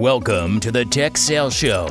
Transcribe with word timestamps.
Welcome 0.00 0.60
to 0.60 0.72
the 0.72 0.86
Tech 0.86 1.18
Sales 1.18 1.52
Show, 1.54 1.88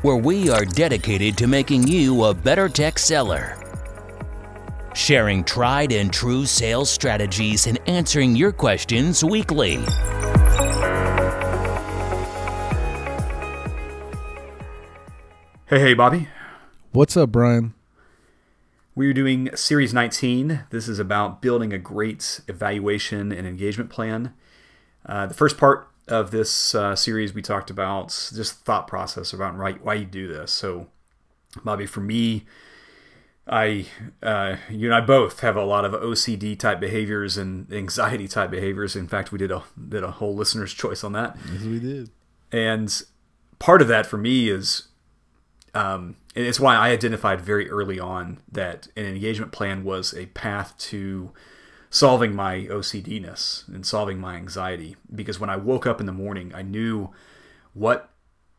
where 0.00 0.16
we 0.16 0.48
are 0.48 0.64
dedicated 0.64 1.36
to 1.36 1.46
making 1.46 1.86
you 1.86 2.24
a 2.24 2.32
better 2.32 2.66
tech 2.66 2.98
seller. 2.98 3.62
Sharing 4.94 5.44
tried 5.44 5.92
and 5.92 6.10
true 6.10 6.46
sales 6.46 6.88
strategies 6.88 7.66
and 7.66 7.78
answering 7.86 8.34
your 8.34 8.52
questions 8.52 9.22
weekly. 9.22 9.74
Hey, 15.66 15.80
hey, 15.80 15.92
Bobby. 15.92 16.28
What's 16.92 17.18
up, 17.18 17.32
Brian? 17.32 17.74
We're 18.94 19.12
doing 19.12 19.54
Series 19.54 19.92
19. 19.92 20.64
This 20.70 20.88
is 20.88 20.98
about 20.98 21.42
building 21.42 21.74
a 21.74 21.78
great 21.78 22.40
evaluation 22.48 23.30
and 23.30 23.46
engagement 23.46 23.90
plan. 23.90 24.32
Uh, 25.04 25.26
the 25.26 25.34
first 25.34 25.58
part 25.58 25.88
of 26.08 26.30
this 26.30 26.74
uh, 26.74 26.96
series, 26.96 27.34
we 27.34 27.42
talked 27.42 27.70
about 27.70 28.08
just 28.34 28.64
thought 28.64 28.86
process 28.86 29.32
about 29.32 29.56
why, 29.56 29.72
why 29.72 29.94
you 29.94 30.04
do 30.04 30.28
this. 30.28 30.52
So, 30.52 30.88
Bobby, 31.64 31.86
for 31.86 32.00
me, 32.00 32.44
I, 33.46 33.86
uh, 34.22 34.56
you 34.70 34.88
and 34.88 34.94
I 34.94 35.00
both 35.00 35.40
have 35.40 35.56
a 35.56 35.64
lot 35.64 35.84
of 35.84 35.92
OCD 35.92 36.58
type 36.58 36.80
behaviors 36.80 37.36
and 37.36 37.72
anxiety 37.72 38.28
type 38.28 38.50
behaviors. 38.50 38.94
In 38.94 39.08
fact, 39.08 39.32
we 39.32 39.38
did 39.38 39.50
a 39.50 39.62
did 39.88 40.04
a 40.04 40.12
whole 40.12 40.34
listener's 40.34 40.74
choice 40.74 41.02
on 41.02 41.12
that. 41.12 41.36
Yes, 41.52 41.62
we 41.62 41.80
did. 41.80 42.10
And 42.52 43.02
part 43.58 43.82
of 43.82 43.88
that 43.88 44.06
for 44.06 44.18
me 44.18 44.50
is 44.50 44.88
um, 45.74 46.16
and 46.34 46.46
it's 46.46 46.60
why 46.60 46.76
I 46.76 46.90
identified 46.90 47.40
very 47.40 47.70
early 47.70 47.98
on 47.98 48.38
that 48.50 48.88
an 48.96 49.04
engagement 49.04 49.52
plan 49.52 49.84
was 49.84 50.14
a 50.14 50.26
path 50.26 50.76
to 50.78 51.32
solving 51.90 52.34
my 52.34 52.66
OCDness 52.70 53.66
and 53.68 53.86
solving 53.86 54.18
my 54.18 54.36
anxiety. 54.36 54.96
Because 55.14 55.40
when 55.40 55.50
I 55.50 55.56
woke 55.56 55.86
up 55.86 56.00
in 56.00 56.06
the 56.06 56.12
morning, 56.12 56.52
I 56.54 56.62
knew 56.62 57.10
what 57.72 58.10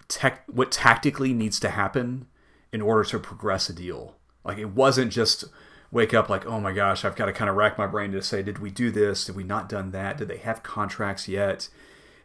tech 0.07 0.43
what 0.47 0.71
tactically 0.71 1.33
needs 1.33 1.59
to 1.59 1.69
happen 1.69 2.27
in 2.71 2.81
order 2.81 3.03
to 3.09 3.19
progress 3.19 3.69
a 3.69 3.73
deal. 3.73 4.15
Like 4.43 4.57
it 4.57 4.69
wasn't 4.69 5.11
just 5.11 5.45
wake 5.91 6.13
up 6.13 6.29
like, 6.29 6.45
oh 6.45 6.59
my 6.59 6.71
gosh, 6.71 7.03
I've 7.03 7.15
got 7.15 7.25
to 7.25 7.33
kind 7.33 7.49
of 7.49 7.55
rack 7.55 7.77
my 7.77 7.87
brain 7.87 8.11
to 8.11 8.21
say, 8.21 8.43
did 8.43 8.59
we 8.59 8.69
do 8.69 8.91
this? 8.91 9.25
Did 9.25 9.35
we 9.35 9.43
not 9.43 9.69
done 9.69 9.91
that? 9.91 10.17
Did 10.17 10.27
they 10.27 10.37
have 10.37 10.63
contracts 10.63 11.27
yet? 11.27 11.69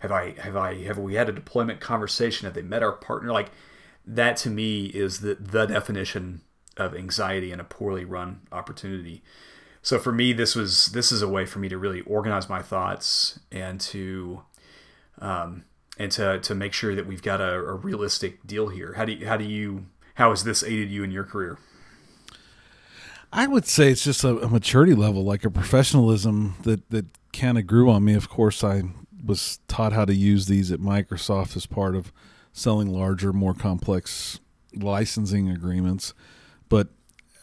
Have 0.00 0.12
I 0.12 0.33
have 0.33 0.56
I 0.56 0.83
have 0.84 0.98
we 0.98 1.15
had 1.15 1.28
a 1.28 1.33
deployment 1.33 1.81
conversation? 1.81 2.47
Have 2.47 2.55
they 2.55 2.62
met 2.62 2.83
our 2.83 2.93
partner? 2.93 3.33
Like 3.33 3.50
that 4.06 4.37
to 4.39 4.50
me 4.50 4.87
is 4.87 5.21
the 5.21 5.34
the 5.34 5.67
definition 5.67 6.43
of 6.77 6.95
anxiety 6.95 7.53
in 7.53 7.61
a 7.61 7.65
poorly 7.65 8.05
run 8.05 8.41
opportunity. 8.53 9.23
So 9.85 9.99
for 9.99 10.13
me, 10.13 10.33
this 10.33 10.57
was 10.57 10.87
this 10.87 11.13
is 11.13 11.21
a 11.21 11.29
way 11.29 11.45
for 11.45 11.59
me 11.59 11.69
to 11.69 11.77
really 11.77 12.01
organize 12.01 12.49
my 12.49 12.63
thoughts 12.63 13.39
and 13.53 13.79
to 13.83 14.43
um, 15.19 15.65
and 15.99 16.11
to 16.13 16.41
to 16.41 16.55
make 16.55 16.73
sure 16.73 16.95
that 16.95 17.07
we've 17.07 17.23
got 17.23 17.43
a, 17.43 17.55
a 17.57 17.75
realistic 17.75 18.47
deal 18.47 18.69
here. 18.69 18.95
How 18.95 19.05
do 19.05 19.12
you, 19.12 19.27
how 19.27 19.37
do 19.37 19.45
you 19.45 19.85
how 20.15 20.31
has 20.31 20.43
this 20.43 20.65
aided 20.65 20.91
you 20.91 21.05
in 21.05 21.11
your 21.11 21.25
career? 21.25 21.59
I 23.31 23.47
would 23.47 23.67
say 23.67 23.91
it's 23.91 24.03
just 24.03 24.25
a, 24.25 24.39
a 24.39 24.49
maturity 24.49 24.95
level, 24.95 25.23
like 25.23 25.45
a 25.45 25.51
professionalism 25.51 26.55
that 26.62 26.89
that 26.89 27.05
kind 27.35 27.59
of 27.59 27.67
grew 27.67 27.91
on 27.91 28.07
me. 28.07 28.15
Of 28.15 28.31
course, 28.31 28.65
I 28.65 28.85
was 29.23 29.59
taught 29.69 29.93
how 29.93 30.07
to 30.07 30.15
use 30.15 30.47
these 30.47 30.73
at 30.73 30.81
Microsoft 30.81 31.57
as 31.57 31.67
part 31.67 31.95
of 31.95 32.11
selling 32.55 32.89
larger, 32.89 33.35
more 33.35 33.53
complex 33.53 34.41
licensing 34.75 35.51
agreements. 35.51 36.15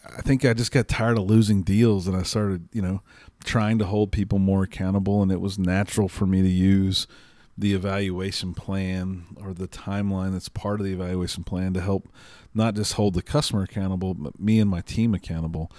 I 0.04 0.20
think 0.22 0.44
I 0.44 0.52
just 0.52 0.72
got 0.72 0.88
tired 0.88 1.18
of 1.18 1.24
losing 1.24 1.62
deals 1.62 2.08
and 2.08 2.16
I 2.16 2.22
started, 2.22 2.68
you 2.72 2.82
know, 2.82 3.02
trying 3.44 3.78
to 3.78 3.86
hold 3.86 4.12
people 4.12 4.38
more 4.38 4.64
accountable. 4.64 5.22
And 5.22 5.30
it 5.30 5.40
was 5.40 5.58
natural 5.58 6.08
for 6.08 6.26
me 6.26 6.42
to 6.42 6.48
use 6.48 7.06
the 7.56 7.74
evaluation 7.74 8.54
plan 8.54 9.24
or 9.40 9.52
the 9.52 9.68
timeline 9.68 10.32
that's 10.32 10.48
part 10.48 10.80
of 10.80 10.86
the 10.86 10.92
evaluation 10.92 11.44
plan 11.44 11.72
to 11.74 11.80
help 11.80 12.08
not 12.54 12.74
just 12.74 12.94
hold 12.94 13.14
the 13.14 13.22
customer 13.22 13.62
accountable, 13.62 14.14
but 14.14 14.40
me 14.40 14.58
and 14.58 14.70
my 14.70 14.80
team 14.80 15.14
accountable. 15.14 15.70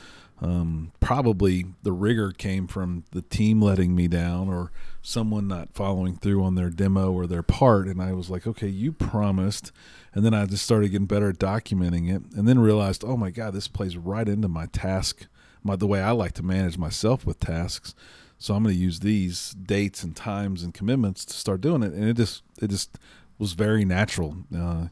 Um, 0.44 0.92
probably 1.00 1.68
the 1.84 1.94
rigor 1.94 2.32
came 2.32 2.68
from 2.68 3.06
the 3.12 3.22
team 3.22 3.62
letting 3.62 3.96
me 3.96 4.10
down 4.10 4.50
or 4.50 4.74
someone 5.02 5.48
not 5.48 5.74
following 5.74 6.18
through 6.18 6.44
on 6.44 6.56
their 6.56 6.70
demo 6.70 7.14
or 7.14 7.28
their 7.28 7.42
part. 7.42 7.88
And 7.88 8.02
I 8.02 8.12
was 8.12 8.30
like, 8.30 8.46
okay, 8.46 8.68
you 8.68 8.92
promised. 8.92 9.72
And 10.14 10.26
then 10.26 10.34
I 10.34 10.46
just 10.46 10.66
started 10.66 10.90
getting 10.90 11.08
better 11.08 11.30
at 11.30 11.38
documenting 11.38 12.14
it 12.14 12.24
and 12.36 12.46
then 12.46 12.60
realized, 12.60 13.06
oh 13.06 13.16
my 13.16 13.32
God, 13.32 13.54
this 13.54 13.70
plays 13.70 13.96
right 13.96 14.28
into 14.28 14.50
my 14.50 14.66
task, 14.66 15.28
my, 15.64 15.78
the 15.78 15.88
way 15.88 16.02
I 16.02 16.12
like 16.12 16.34
to 16.34 16.44
manage 16.44 16.78
myself 16.78 17.26
with 17.26 17.40
tasks. 17.40 17.96
So 18.38 18.54
I'm 18.54 18.64
going 18.64 18.76
to 18.76 18.82
use 18.82 19.00
these 19.00 19.52
dates 19.52 20.04
and 20.04 20.14
times 20.14 20.62
and 20.62 20.74
commitments 20.74 21.24
to 21.24 21.34
start 21.34 21.62
doing 21.62 21.84
it. 21.84 21.94
And 21.94 22.04
it 22.04 22.18
just, 22.18 22.44
it 22.62 22.70
just 22.70 23.00
was 23.40 23.54
very 23.54 23.86
natural. 23.86 24.36
Uh, 24.54 24.88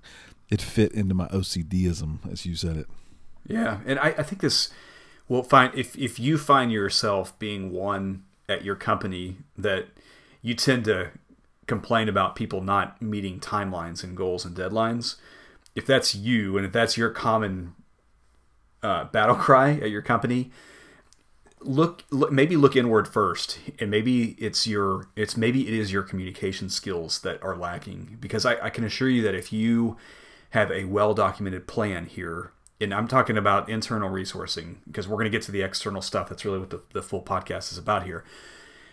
it 0.50 0.62
fit 0.62 0.94
into 0.94 1.14
my 1.14 1.28
OCDism, 1.28 2.32
as 2.32 2.46
you 2.46 2.56
said 2.56 2.78
it. 2.78 2.88
Yeah. 3.46 3.80
And 3.86 4.00
I, 4.00 4.16
I 4.18 4.24
think 4.24 4.40
this, 4.40 4.70
well, 5.32 5.44
fine. 5.44 5.72
If 5.74 5.98
if 5.98 6.20
you 6.20 6.38
find 6.38 6.74
yourself 6.74 7.40
being 7.40 7.72
one 7.72 8.26
at 8.50 8.66
your 8.66 8.76
company 8.76 9.38
that 9.58 9.86
you 10.42 10.54
tend 10.54 10.84
to 10.84 11.12
complain 11.68 12.10
about 12.10 12.36
people 12.36 12.60
not 12.60 13.02
meeting 13.02 13.40
timelines 13.40 14.04
and 14.04 14.18
goals 14.18 14.44
and 14.44 14.58
deadlines, 14.58 15.16
if 15.74 15.86
that's 15.86 16.14
you 16.14 16.58
and 16.58 16.66
if 16.66 16.74
that's 16.74 16.98
your 16.98 17.10
common 17.12 17.76
uh, 18.84 19.06
battle 19.06 19.36
cry 19.36 19.76
at 19.76 19.90
your 19.90 20.02
company, 20.02 20.52
look, 21.62 22.04
look 22.12 22.34
maybe 22.34 22.58
look 22.58 22.76
inward 22.76 23.08
first, 23.08 23.58
and 23.80 23.90
maybe 23.90 24.32
it's 24.32 24.68
your 24.68 25.08
it's 25.16 25.38
maybe 25.38 25.66
it 25.66 25.74
is 25.74 25.94
your 25.94 26.04
communication 26.04 26.70
skills 26.70 27.22
that 27.22 27.42
are 27.42 27.56
lacking. 27.56 28.18
Because 28.20 28.46
I, 28.46 28.66
I 28.66 28.70
can 28.70 28.84
assure 28.84 29.08
you 29.08 29.22
that 29.22 29.34
if 29.34 29.54
you 29.54 29.96
have 30.50 30.70
a 30.74 30.84
well 30.84 31.14
documented 31.14 31.68
plan 31.68 32.08
here 32.08 32.52
and 32.82 32.94
I'm 32.94 33.08
talking 33.08 33.38
about 33.38 33.70
internal 33.70 34.10
resourcing 34.10 34.78
because 34.88 35.08
we're 35.08 35.16
going 35.16 35.26
to 35.26 35.32
get 35.32 35.44
to 35.44 35.52
the 35.52 35.62
external 35.62 36.02
stuff. 36.02 36.30
That's 36.30 36.44
really 36.44 36.60
what 36.60 36.72
the, 36.72 36.82
the 36.94 37.02
full 37.02 37.22
podcast 37.22 37.72
is 37.72 37.78
about 37.78 38.04
here. 38.04 38.24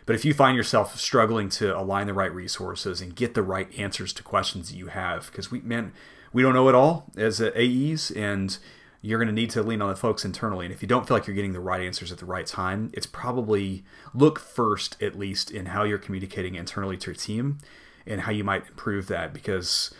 But 0.04 0.14
if 0.14 0.24
you 0.24 0.32
find 0.32 0.56
yourself 0.56 0.98
struggling 0.98 1.48
to 1.50 1.76
align 1.76 2.06
the 2.06 2.14
right 2.14 2.32
resources 2.32 3.00
and 3.00 3.14
get 3.14 3.34
the 3.34 3.42
right 3.42 3.68
answers 3.78 4.12
to 4.14 4.22
questions 4.22 4.70
that 4.70 4.76
you 4.76 4.86
have, 4.86 5.26
because 5.30 5.50
we, 5.50 5.60
man, 5.60 5.92
we 6.32 6.42
don't 6.42 6.54
know 6.54 6.68
it 6.68 6.74
all 6.74 7.10
as 7.16 7.40
AEs, 7.40 8.10
and 8.12 8.58
you're 9.02 9.18
going 9.18 9.28
to 9.28 9.34
need 9.34 9.50
to 9.50 9.62
lean 9.62 9.82
on 9.82 9.90
the 9.90 9.96
folks 9.96 10.24
internally. 10.24 10.66
And 10.66 10.74
if 10.74 10.82
you 10.82 10.88
don't 10.88 11.06
feel 11.06 11.16
like 11.16 11.26
you're 11.26 11.36
getting 11.36 11.52
the 11.52 11.60
right 11.60 11.80
answers 11.80 12.10
at 12.10 12.18
the 12.18 12.26
right 12.26 12.46
time, 12.46 12.90
it's 12.94 13.06
probably 13.06 13.84
look 14.14 14.38
first, 14.38 15.00
at 15.02 15.18
least, 15.18 15.50
in 15.50 15.66
how 15.66 15.84
you're 15.84 15.98
communicating 15.98 16.54
internally 16.54 16.96
to 16.98 17.10
your 17.10 17.14
team 17.14 17.58
and 18.06 18.22
how 18.22 18.32
you 18.32 18.44
might 18.44 18.66
improve 18.68 19.08
that 19.08 19.32
because. 19.32 19.94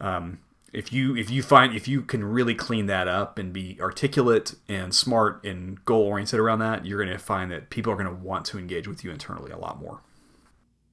Um, 0.00 0.38
if 0.72 0.92
you 0.92 1.16
if 1.16 1.30
you 1.30 1.42
find 1.42 1.74
if 1.74 1.88
you 1.88 2.02
can 2.02 2.24
really 2.24 2.54
clean 2.54 2.86
that 2.86 3.08
up 3.08 3.38
and 3.38 3.52
be 3.52 3.78
articulate 3.80 4.54
and 4.68 4.94
smart 4.94 5.42
and 5.44 5.82
goal 5.84 6.02
oriented 6.02 6.38
around 6.38 6.58
that, 6.58 6.84
you're 6.84 7.02
going 7.02 7.16
to 7.16 7.22
find 7.22 7.50
that 7.50 7.70
people 7.70 7.92
are 7.92 7.96
going 7.96 8.08
to 8.08 8.14
want 8.14 8.44
to 8.46 8.58
engage 8.58 8.86
with 8.86 9.02
you 9.02 9.10
internally 9.10 9.50
a 9.50 9.58
lot 9.58 9.80
more. 9.80 10.00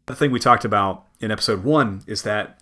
The 0.06 0.16
thing 0.16 0.32
we 0.32 0.40
talked 0.40 0.66
about 0.66 1.06
in 1.20 1.32
episode 1.32 1.64
one 1.64 2.04
is 2.08 2.22
that 2.24 2.60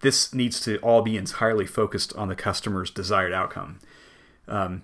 this 0.00 0.34
needs 0.34 0.60
to 0.60 0.78
all 0.78 1.02
be 1.02 1.16
entirely 1.16 1.66
focused 1.66 2.14
on 2.16 2.28
the 2.28 2.36
customer's 2.36 2.90
desired 2.90 3.32
outcome. 3.32 3.78
Um, 4.46 4.82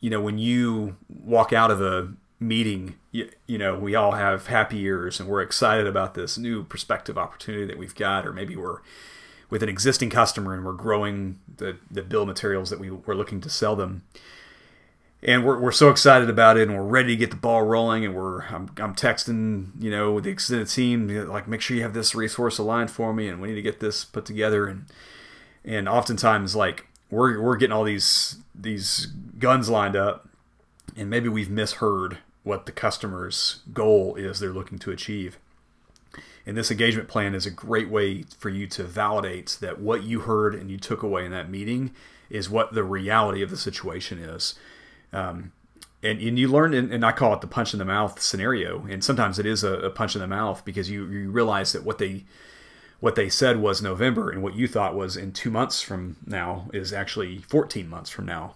you 0.00 0.10
know, 0.10 0.20
when 0.20 0.38
you 0.38 0.96
walk 1.08 1.52
out 1.52 1.70
of 1.70 1.80
a 1.80 2.12
meeting, 2.38 2.94
you, 3.10 3.30
you 3.46 3.58
know, 3.58 3.78
we 3.78 3.94
all 3.94 4.12
have 4.12 4.46
happy 4.46 4.80
ears 4.82 5.18
and 5.18 5.28
we're 5.28 5.40
excited 5.40 5.86
about 5.86 6.14
this 6.14 6.36
new 6.38 6.62
perspective 6.62 7.16
opportunity 7.16 7.64
that 7.66 7.78
we've 7.78 7.94
got, 7.94 8.26
or 8.26 8.32
maybe 8.32 8.54
we're 8.54 8.80
with 9.50 9.62
an 9.62 9.68
existing 9.68 10.10
customer 10.10 10.54
and 10.54 10.64
we're 10.64 10.72
growing 10.72 11.38
the, 11.56 11.76
the 11.90 12.02
bill 12.02 12.26
materials 12.26 12.70
that 12.70 12.80
we 12.80 12.90
were 12.90 13.14
looking 13.14 13.40
to 13.40 13.50
sell 13.50 13.76
them. 13.76 14.02
And 15.22 15.44
we're, 15.44 15.58
we're 15.58 15.72
so 15.72 15.88
excited 15.88 16.28
about 16.28 16.58
it 16.58 16.68
and 16.68 16.76
we're 16.76 16.84
ready 16.84 17.10
to 17.10 17.16
get 17.16 17.30
the 17.30 17.36
ball 17.36 17.62
rolling 17.62 18.04
and 18.04 18.14
we're 18.14 18.42
I'm, 18.42 18.70
I'm 18.78 18.94
texting, 18.94 19.70
you 19.82 19.90
know, 19.90 20.20
the 20.20 20.30
extended 20.30 20.68
team, 20.68 21.08
like 21.28 21.48
make 21.48 21.60
sure 21.60 21.76
you 21.76 21.82
have 21.82 21.94
this 21.94 22.14
resource 22.14 22.58
aligned 22.58 22.90
for 22.90 23.14
me 23.14 23.28
and 23.28 23.40
we 23.40 23.48
need 23.48 23.54
to 23.54 23.62
get 23.62 23.80
this 23.80 24.04
put 24.04 24.24
together 24.24 24.66
and 24.66 24.86
and 25.64 25.88
oftentimes 25.88 26.54
like 26.54 26.86
we're, 27.10 27.40
we're 27.40 27.56
getting 27.56 27.72
all 27.72 27.84
these 27.84 28.36
these 28.54 29.06
guns 29.38 29.70
lined 29.70 29.96
up 29.96 30.28
and 30.96 31.08
maybe 31.08 31.28
we've 31.28 31.50
misheard 31.50 32.18
what 32.42 32.66
the 32.66 32.72
customer's 32.72 33.60
goal 33.72 34.14
is 34.16 34.38
they're 34.38 34.52
looking 34.52 34.78
to 34.78 34.90
achieve. 34.90 35.38
And 36.46 36.56
this 36.56 36.70
engagement 36.70 37.08
plan 37.08 37.34
is 37.34 37.46
a 37.46 37.50
great 37.50 37.88
way 37.88 38.22
for 38.38 38.50
you 38.50 38.66
to 38.68 38.84
validate 38.84 39.56
that 39.60 39.80
what 39.80 40.02
you 40.02 40.20
heard 40.20 40.54
and 40.54 40.70
you 40.70 40.76
took 40.76 41.02
away 41.02 41.24
in 41.24 41.32
that 41.32 41.50
meeting 41.50 41.92
is 42.28 42.50
what 42.50 42.74
the 42.74 42.84
reality 42.84 43.42
of 43.42 43.50
the 43.50 43.56
situation 43.56 44.18
is. 44.18 44.54
Um, 45.12 45.52
and, 46.02 46.20
and 46.20 46.38
you 46.38 46.48
learn, 46.48 46.74
and, 46.74 46.92
and 46.92 47.04
I 47.04 47.12
call 47.12 47.32
it 47.32 47.40
the 47.40 47.46
punch 47.46 47.72
in 47.72 47.78
the 47.78 47.84
mouth 47.84 48.20
scenario. 48.20 48.84
And 48.90 49.02
sometimes 49.02 49.38
it 49.38 49.46
is 49.46 49.64
a, 49.64 49.72
a 49.74 49.90
punch 49.90 50.14
in 50.14 50.20
the 50.20 50.26
mouth 50.26 50.64
because 50.64 50.90
you, 50.90 51.06
you 51.06 51.30
realize 51.30 51.72
that 51.72 51.84
what 51.84 51.98
they 51.98 52.24
what 53.00 53.16
they 53.16 53.28
said 53.28 53.60
was 53.60 53.82
November, 53.82 54.30
and 54.30 54.42
what 54.42 54.54
you 54.54 54.66
thought 54.66 54.94
was 54.94 55.14
in 55.14 55.30
two 55.30 55.50
months 55.50 55.82
from 55.82 56.16
now 56.24 56.70
is 56.72 56.90
actually 56.90 57.36
14 57.38 57.86
months 57.86 58.08
from 58.08 58.24
now. 58.24 58.54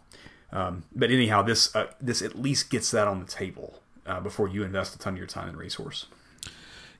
Um, 0.50 0.84
but 0.94 1.11
anyhow, 1.11 1.43
this 1.43 1.75
uh, 1.76 1.88
this 2.00 2.23
at 2.23 2.41
least 2.41 2.70
gets 2.70 2.91
that 2.93 3.06
on 3.06 3.20
the 3.20 3.26
table 3.26 3.82
uh, 4.06 4.20
before 4.20 4.49
you 4.49 4.62
invest 4.62 4.94
a 4.94 4.99
ton 4.99 5.12
of 5.12 5.19
your 5.19 5.26
time 5.26 5.50
and 5.50 5.58
resource. 5.58 6.06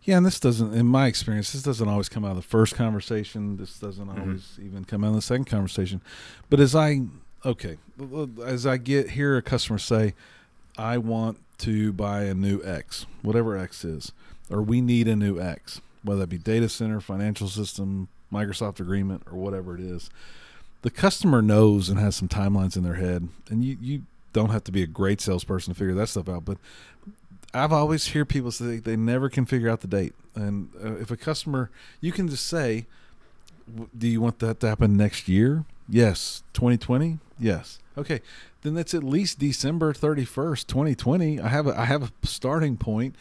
Yeah, 0.03 0.17
and 0.17 0.25
this 0.25 0.41
doesn't, 0.41 0.73
in 0.75 0.87
my 0.87 1.06
experience, 1.06 1.53
this 1.53 1.62
doesn't 1.62 1.87
always 1.89 2.09
come 2.09 2.25
out 2.25 2.31
of 2.31 2.37
the 2.37 2.43
first 2.43 2.75
conversation. 2.75 3.56
This 3.56 3.79
doesn't 3.79 4.06
Mm-hmm. 4.09 4.21
always 4.21 4.59
even 4.62 4.85
come 4.85 5.05
out 5.05 5.09
of 5.09 5.15
the 5.17 5.23
second 5.23 5.45
conversation. 5.47 6.00
But 6.49 6.61
as 6.61 6.75
I, 6.75 7.03
okay, 7.45 7.77
as 8.45 8.67
I 8.67 8.77
get 8.79 9.11
hear 9.11 9.37
a 9.37 9.43
customer 9.43 9.79
say, 9.79 10.15
I 10.79 10.97
want 10.99 11.39
to 11.59 11.93
buy 11.93 12.23
a 12.25 12.35
new 12.35 12.62
X, 12.65 13.05
whatever 13.23 13.56
X 13.59 13.85
is, 13.85 14.12
or 14.49 14.62
we 14.62 14.81
need 14.81 15.09
a 15.09 15.17
new 15.17 15.41
X, 15.41 15.81
whether 16.03 16.21
that 16.21 16.29
be 16.29 16.39
data 16.39 16.69
center, 16.69 17.01
financial 17.01 17.49
system, 17.49 18.09
Microsoft 18.33 18.79
agreement, 18.81 19.25
or 19.31 19.37
whatever 19.37 19.75
it 19.75 19.81
is. 19.81 20.09
The 20.83 20.91
customer 20.91 21.43
knows 21.43 21.89
and 21.89 21.99
has 21.99 22.15
some 22.17 22.29
timelines 22.29 22.77
in 22.77 22.85
their 22.85 22.94
head, 22.94 23.29
and 23.51 23.65
you, 23.65 23.77
you 23.81 24.03
don't 24.33 24.51
have 24.51 24.62
to 24.65 24.73
be 24.73 24.83
a 24.83 24.87
great 24.87 25.21
salesperson 25.21 25.75
to 25.75 25.79
figure 25.79 25.94
that 25.94 26.06
stuff 26.09 26.29
out. 26.29 26.44
But 26.44 26.59
I've 27.55 27.73
always 27.73 28.09
hear 28.09 28.25
people 28.25 28.50
say 28.50 28.79
they 28.79 28.97
never 28.97 29.29
can 29.29 29.47
figure 29.47 29.71
out 29.71 29.81
the 29.81 29.87
date. 29.87 30.15
And 30.35 30.71
uh, 30.83 30.97
if 30.97 31.11
a 31.11 31.17
customer, 31.17 31.71
you 32.00 32.12
can 32.12 32.29
just 32.29 32.47
say, 32.47 32.87
"Do 33.97 34.06
you 34.06 34.21
want 34.21 34.39
that 34.41 34.61
to 34.61 34.69
happen 34.69 34.97
next 34.97 35.29
year?" 35.29 35.65
Yes. 35.89 36.43
2020? 36.53 37.19
Yes. 37.39 37.79
Okay. 37.97 38.21
Then 38.62 38.75
that's 38.75 38.93
at 38.93 39.03
least 39.03 39.39
December 39.39 39.93
31st, 39.93 40.67
2020. 40.67 41.41
I 41.41 41.49
have 41.49 41.67
a 41.67 41.79
I 41.79 41.87
have 41.87 42.03
a 42.03 42.27
starting 42.27 42.77
point 42.77 43.15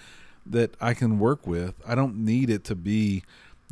that 0.45 0.75
I 0.81 0.93
can 0.93 1.19
work 1.19 1.45
with. 1.47 1.75
I 1.87 1.95
don't 1.95 2.17
need 2.17 2.49
it 2.49 2.63
to 2.65 2.75
be 2.75 3.23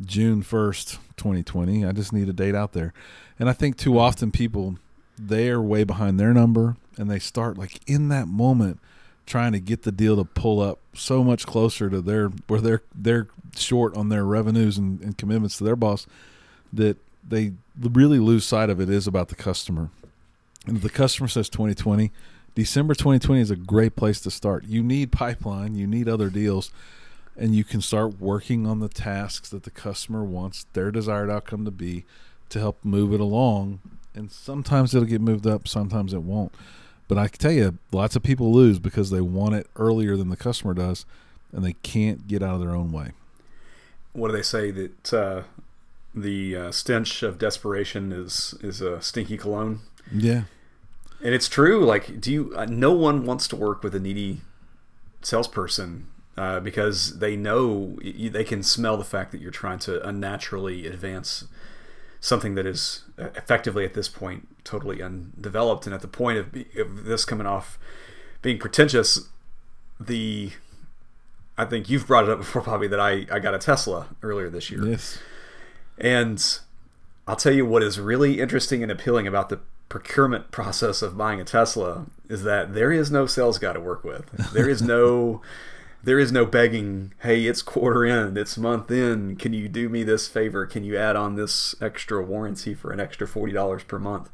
June 0.04 0.42
1st, 0.42 0.98
2020. 1.16 1.84
I 1.84 1.92
just 1.92 2.12
need 2.12 2.28
a 2.28 2.32
date 2.32 2.54
out 2.54 2.72
there. 2.72 2.92
And 3.38 3.48
I 3.48 3.52
think 3.52 3.76
too 3.76 3.98
often 3.98 4.30
people 4.30 4.76
they're 5.18 5.62
way 5.62 5.82
behind 5.82 6.20
their 6.20 6.34
number 6.34 6.76
and 6.98 7.10
they 7.10 7.18
start 7.18 7.56
like 7.56 7.80
in 7.86 8.08
that 8.08 8.28
moment 8.28 8.78
trying 9.26 9.52
to 9.52 9.60
get 9.60 9.82
the 9.82 9.92
deal 9.92 10.16
to 10.16 10.24
pull 10.24 10.60
up 10.60 10.78
so 10.94 11.22
much 11.22 11.46
closer 11.46 11.90
to 11.90 12.00
their 12.00 12.28
where 12.46 12.60
they're 12.60 12.82
they're 12.94 13.28
short 13.56 13.96
on 13.96 14.08
their 14.08 14.24
revenues 14.24 14.78
and, 14.78 15.00
and 15.00 15.18
commitments 15.18 15.58
to 15.58 15.64
their 15.64 15.76
boss 15.76 16.06
that 16.72 16.96
they 17.28 17.52
really 17.80 18.18
lose 18.18 18.44
sight 18.44 18.70
of 18.70 18.80
it 18.80 18.88
is 18.88 19.06
about 19.06 19.28
the 19.28 19.34
customer. 19.34 19.90
And 20.66 20.76
if 20.76 20.82
the 20.82 20.90
customer 20.90 21.28
says 21.28 21.48
2020, 21.48 22.12
December 22.54 22.94
2020 22.94 23.40
is 23.40 23.50
a 23.50 23.56
great 23.56 23.96
place 23.96 24.20
to 24.20 24.30
start. 24.30 24.64
You 24.64 24.82
need 24.82 25.12
pipeline, 25.12 25.74
you 25.74 25.86
need 25.86 26.08
other 26.08 26.30
deals, 26.30 26.70
and 27.36 27.54
you 27.54 27.64
can 27.64 27.80
start 27.80 28.20
working 28.20 28.66
on 28.66 28.80
the 28.80 28.88
tasks 28.88 29.50
that 29.50 29.64
the 29.64 29.70
customer 29.70 30.24
wants 30.24 30.66
their 30.72 30.90
desired 30.90 31.30
outcome 31.30 31.64
to 31.64 31.70
be 31.70 32.04
to 32.48 32.58
help 32.58 32.78
move 32.84 33.12
it 33.12 33.20
along. 33.20 33.80
And 34.14 34.30
sometimes 34.30 34.94
it'll 34.94 35.06
get 35.06 35.20
moved 35.20 35.46
up, 35.46 35.68
sometimes 35.68 36.14
it 36.14 36.22
won't. 36.22 36.54
But 37.08 37.18
I 37.18 37.28
can 37.28 37.38
tell 37.38 37.52
you, 37.52 37.78
lots 37.92 38.16
of 38.16 38.22
people 38.22 38.52
lose 38.52 38.78
because 38.78 39.10
they 39.10 39.20
want 39.20 39.54
it 39.54 39.68
earlier 39.76 40.16
than 40.16 40.28
the 40.28 40.36
customer 40.36 40.74
does, 40.74 41.06
and 41.52 41.64
they 41.64 41.74
can't 41.74 42.26
get 42.26 42.42
out 42.42 42.54
of 42.54 42.60
their 42.60 42.74
own 42.74 42.90
way. 42.90 43.12
What 44.12 44.28
do 44.28 44.36
they 44.36 44.42
say 44.42 44.70
that 44.70 45.14
uh, 45.14 45.42
the 46.14 46.56
uh, 46.56 46.70
stench 46.72 47.22
of 47.22 47.38
desperation 47.38 48.12
is 48.12 48.54
is 48.60 48.80
a 48.80 49.00
stinky 49.00 49.36
cologne? 49.36 49.80
Yeah. 50.12 50.44
And 51.22 51.34
it's 51.34 51.48
true. 51.48 51.84
Like, 51.84 52.20
do 52.20 52.32
you? 52.32 52.52
Uh, 52.56 52.66
no 52.66 52.92
one 52.92 53.24
wants 53.24 53.46
to 53.48 53.56
work 53.56 53.82
with 53.82 53.94
a 53.94 54.00
needy 54.00 54.40
salesperson 55.22 56.06
uh, 56.36 56.60
because 56.60 57.18
they 57.18 57.36
know 57.36 57.98
they 58.02 58.44
can 58.44 58.62
smell 58.62 58.96
the 58.96 59.04
fact 59.04 59.32
that 59.32 59.40
you're 59.40 59.50
trying 59.50 59.78
to 59.80 60.06
unnaturally 60.06 60.86
advance 60.86 61.44
something 62.26 62.56
that 62.56 62.66
is 62.66 63.04
uh, 63.20 63.28
effectively 63.36 63.84
at 63.84 63.94
this 63.94 64.08
point 64.08 64.48
totally 64.64 65.00
undeveloped. 65.00 65.86
And 65.86 65.94
at 65.94 66.00
the 66.00 66.08
point 66.08 66.38
of, 66.38 66.46
of 66.76 67.04
this 67.04 67.24
coming 67.24 67.46
off 67.46 67.78
being 68.42 68.58
pretentious, 68.58 69.28
the 70.00 70.50
I 71.56 71.64
think 71.66 71.88
you've 71.88 72.08
brought 72.08 72.24
it 72.24 72.30
up 72.30 72.38
before, 72.38 72.62
Bobby, 72.62 72.88
that 72.88 72.98
I, 72.98 73.26
I 73.30 73.38
got 73.38 73.54
a 73.54 73.58
Tesla 73.58 74.08
earlier 74.22 74.50
this 74.50 74.72
year. 74.72 74.84
Yes. 74.84 75.18
And 75.98 76.58
I'll 77.28 77.36
tell 77.36 77.54
you 77.54 77.64
what 77.64 77.84
is 77.84 78.00
really 78.00 78.40
interesting 78.40 78.82
and 78.82 78.90
appealing 78.90 79.28
about 79.28 79.48
the 79.48 79.60
procurement 79.88 80.50
process 80.50 81.02
of 81.02 81.16
buying 81.16 81.40
a 81.40 81.44
Tesla 81.44 82.06
is 82.28 82.42
that 82.42 82.74
there 82.74 82.90
is 82.90 83.08
no 83.08 83.26
sales 83.26 83.60
guy 83.60 83.72
to 83.72 83.80
work 83.80 84.02
with. 84.02 84.52
There 84.52 84.68
is 84.68 84.82
no 84.82 85.42
there 86.06 86.20
is 86.20 86.30
no 86.30 86.46
begging, 86.46 87.12
hey, 87.22 87.46
it's 87.46 87.62
quarter 87.62 88.04
end, 88.06 88.38
it's 88.38 88.56
month 88.56 88.92
end, 88.92 89.40
can 89.40 89.52
you 89.52 89.68
do 89.68 89.88
me 89.88 90.04
this 90.04 90.28
favor? 90.28 90.64
Can 90.64 90.84
you 90.84 90.96
add 90.96 91.16
on 91.16 91.34
this 91.34 91.74
extra 91.80 92.22
warranty 92.22 92.74
for 92.74 92.92
an 92.92 93.00
extra 93.00 93.26
$40 93.26 93.88
per 93.88 93.98
month? 93.98 94.30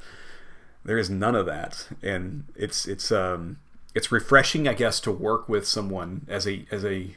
There 0.85 0.99
is 0.99 1.09
none 1.09 1.35
of 1.35 1.47
that. 1.47 1.89
And 2.03 2.45
it's 2.55 2.87
it's 2.87 3.11
um 3.11 3.57
it's 3.95 4.13
refreshing 4.13 4.69
I 4.69 4.75
guess 4.75 5.01
to 5.01 5.11
work 5.11 5.49
with 5.49 5.67
someone 5.67 6.27
as 6.29 6.47
a 6.47 6.67
as 6.71 6.85
a 6.85 7.17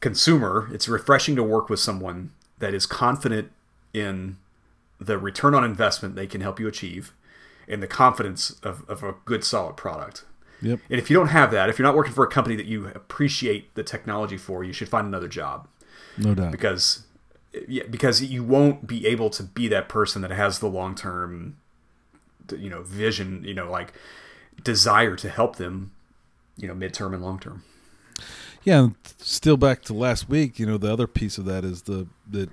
consumer, 0.00 0.70
it's 0.72 0.88
refreshing 0.88 1.36
to 1.36 1.42
work 1.42 1.68
with 1.68 1.80
someone 1.80 2.30
that 2.60 2.72
is 2.72 2.86
confident 2.86 3.52
in 3.92 4.38
the 4.98 5.18
return 5.18 5.54
on 5.54 5.64
investment 5.64 6.14
they 6.14 6.26
can 6.26 6.40
help 6.40 6.58
you 6.58 6.66
achieve 6.66 7.12
and 7.68 7.82
the 7.82 7.86
confidence 7.86 8.58
of, 8.62 8.88
of 8.88 9.02
a 9.02 9.16
good 9.26 9.44
solid 9.44 9.76
product. 9.76 10.24
Yep. 10.62 10.80
And 10.90 10.98
if 10.98 11.08
you 11.10 11.16
don't 11.16 11.28
have 11.28 11.50
that, 11.52 11.68
if 11.70 11.78
you're 11.78 11.86
not 11.86 11.96
working 11.96 12.12
for 12.12 12.24
a 12.24 12.28
company 12.28 12.54
that 12.56 12.66
you 12.66 12.88
appreciate 12.88 13.74
the 13.74 13.82
technology 13.82 14.36
for, 14.36 14.62
you 14.62 14.72
should 14.72 14.88
find 14.88 15.06
another 15.06 15.28
job 15.28 15.68
No 16.18 16.34
doubt. 16.34 16.52
because 16.52 17.04
yeah, 17.66 17.82
because 17.90 18.22
you 18.22 18.44
won't 18.44 18.86
be 18.86 19.06
able 19.06 19.30
to 19.30 19.42
be 19.42 19.68
that 19.68 19.88
person 19.88 20.22
that 20.22 20.30
has 20.30 20.58
the 20.60 20.68
long 20.68 20.94
term 20.94 21.56
you 22.56 22.68
know 22.68 22.82
vision, 22.82 23.42
you 23.44 23.54
know, 23.54 23.70
like 23.70 23.92
desire 24.62 25.16
to 25.16 25.28
help 25.28 25.56
them, 25.56 25.92
you 26.56 26.68
know, 26.68 26.74
midterm 26.74 27.14
and 27.14 27.22
long 27.22 27.38
term. 27.38 27.62
Yeah, 28.62 28.80
and 28.84 28.94
still 29.18 29.56
back 29.56 29.82
to 29.84 29.94
last 29.94 30.28
week, 30.28 30.58
you 30.58 30.66
know, 30.66 30.76
the 30.76 30.92
other 30.92 31.06
piece 31.06 31.38
of 31.38 31.44
that 31.46 31.64
is 31.64 31.82
the 31.82 32.06
that 32.28 32.50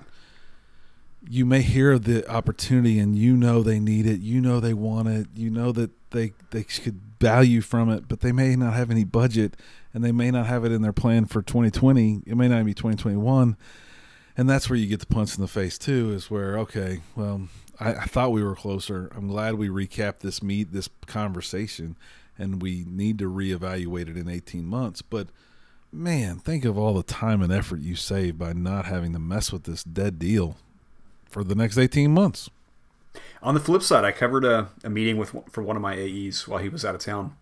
you 1.29 1.45
may 1.45 1.61
hear 1.61 1.99
the 1.99 2.29
opportunity 2.29 2.99
and 2.99 3.17
you 3.17 3.35
know 3.35 3.61
they 3.61 3.79
need 3.79 4.05
it, 4.05 4.21
you 4.21 4.39
know 4.39 4.59
they 4.59 4.73
want 4.73 5.07
it, 5.09 5.27
you 5.35 5.49
know 5.49 5.71
that 5.73 5.91
they 6.11 6.33
they 6.51 6.63
could 6.63 7.01
value 7.19 7.61
from 7.61 7.89
it, 7.89 8.07
but 8.07 8.21
they 8.21 8.31
may 8.31 8.55
not 8.55 8.73
have 8.73 8.91
any 8.91 9.03
budget 9.03 9.55
and 9.93 10.03
they 10.03 10.11
may 10.11 10.31
not 10.31 10.45
have 10.45 10.63
it 10.63 10.71
in 10.71 10.81
their 10.81 10.93
plan 10.93 11.25
for 11.25 11.41
2020. 11.41 12.21
It 12.25 12.37
may 12.37 12.47
not 12.47 12.65
be 12.65 12.73
2021. 12.73 13.57
And 14.37 14.49
that's 14.49 14.69
where 14.69 14.77
you 14.77 14.85
get 14.85 14.99
the 14.99 15.07
punch 15.07 15.35
in 15.35 15.41
the 15.41 15.47
face 15.47 15.77
too, 15.77 16.11
is 16.11 16.29
where 16.29 16.57
okay, 16.59 17.01
well, 17.15 17.47
I, 17.79 17.93
I 17.93 18.05
thought 18.05 18.31
we 18.31 18.43
were 18.43 18.55
closer. 18.55 19.11
I'm 19.15 19.27
glad 19.27 19.55
we 19.55 19.69
recapped 19.69 20.19
this 20.19 20.43
meet 20.43 20.71
this 20.71 20.89
conversation, 21.07 21.97
and 22.37 22.61
we 22.61 22.85
need 22.87 23.17
to 23.19 23.31
reevaluate 23.31 24.09
it 24.09 24.17
in 24.17 24.29
18 24.29 24.65
months. 24.65 25.01
But 25.01 25.29
man, 25.91 26.37
think 26.37 26.65
of 26.65 26.77
all 26.77 26.93
the 26.93 27.01
time 27.01 27.41
and 27.41 27.51
effort 27.51 27.79
you 27.79 27.95
save 27.95 28.37
by 28.37 28.53
not 28.53 28.85
having 28.85 29.13
to 29.13 29.19
mess 29.19 29.51
with 29.51 29.63
this 29.63 29.83
dead 29.83 30.19
deal 30.19 30.57
for 31.25 31.43
the 31.43 31.55
next 31.55 31.77
18 31.79 32.11
months. 32.13 32.51
On 33.41 33.53
the 33.53 33.59
flip 33.59 33.83
side, 33.83 34.03
I 34.03 34.11
covered 34.11 34.45
a, 34.45 34.69
a 34.83 34.89
meeting 34.89 35.17
with 35.17 35.35
for 35.51 35.61
one 35.61 35.75
of 35.75 35.81
my 35.81 35.95
AEs 35.95 36.47
while 36.47 36.59
he 36.59 36.69
was 36.69 36.83
out 36.83 36.95
of 36.95 37.01
town, 37.01 37.35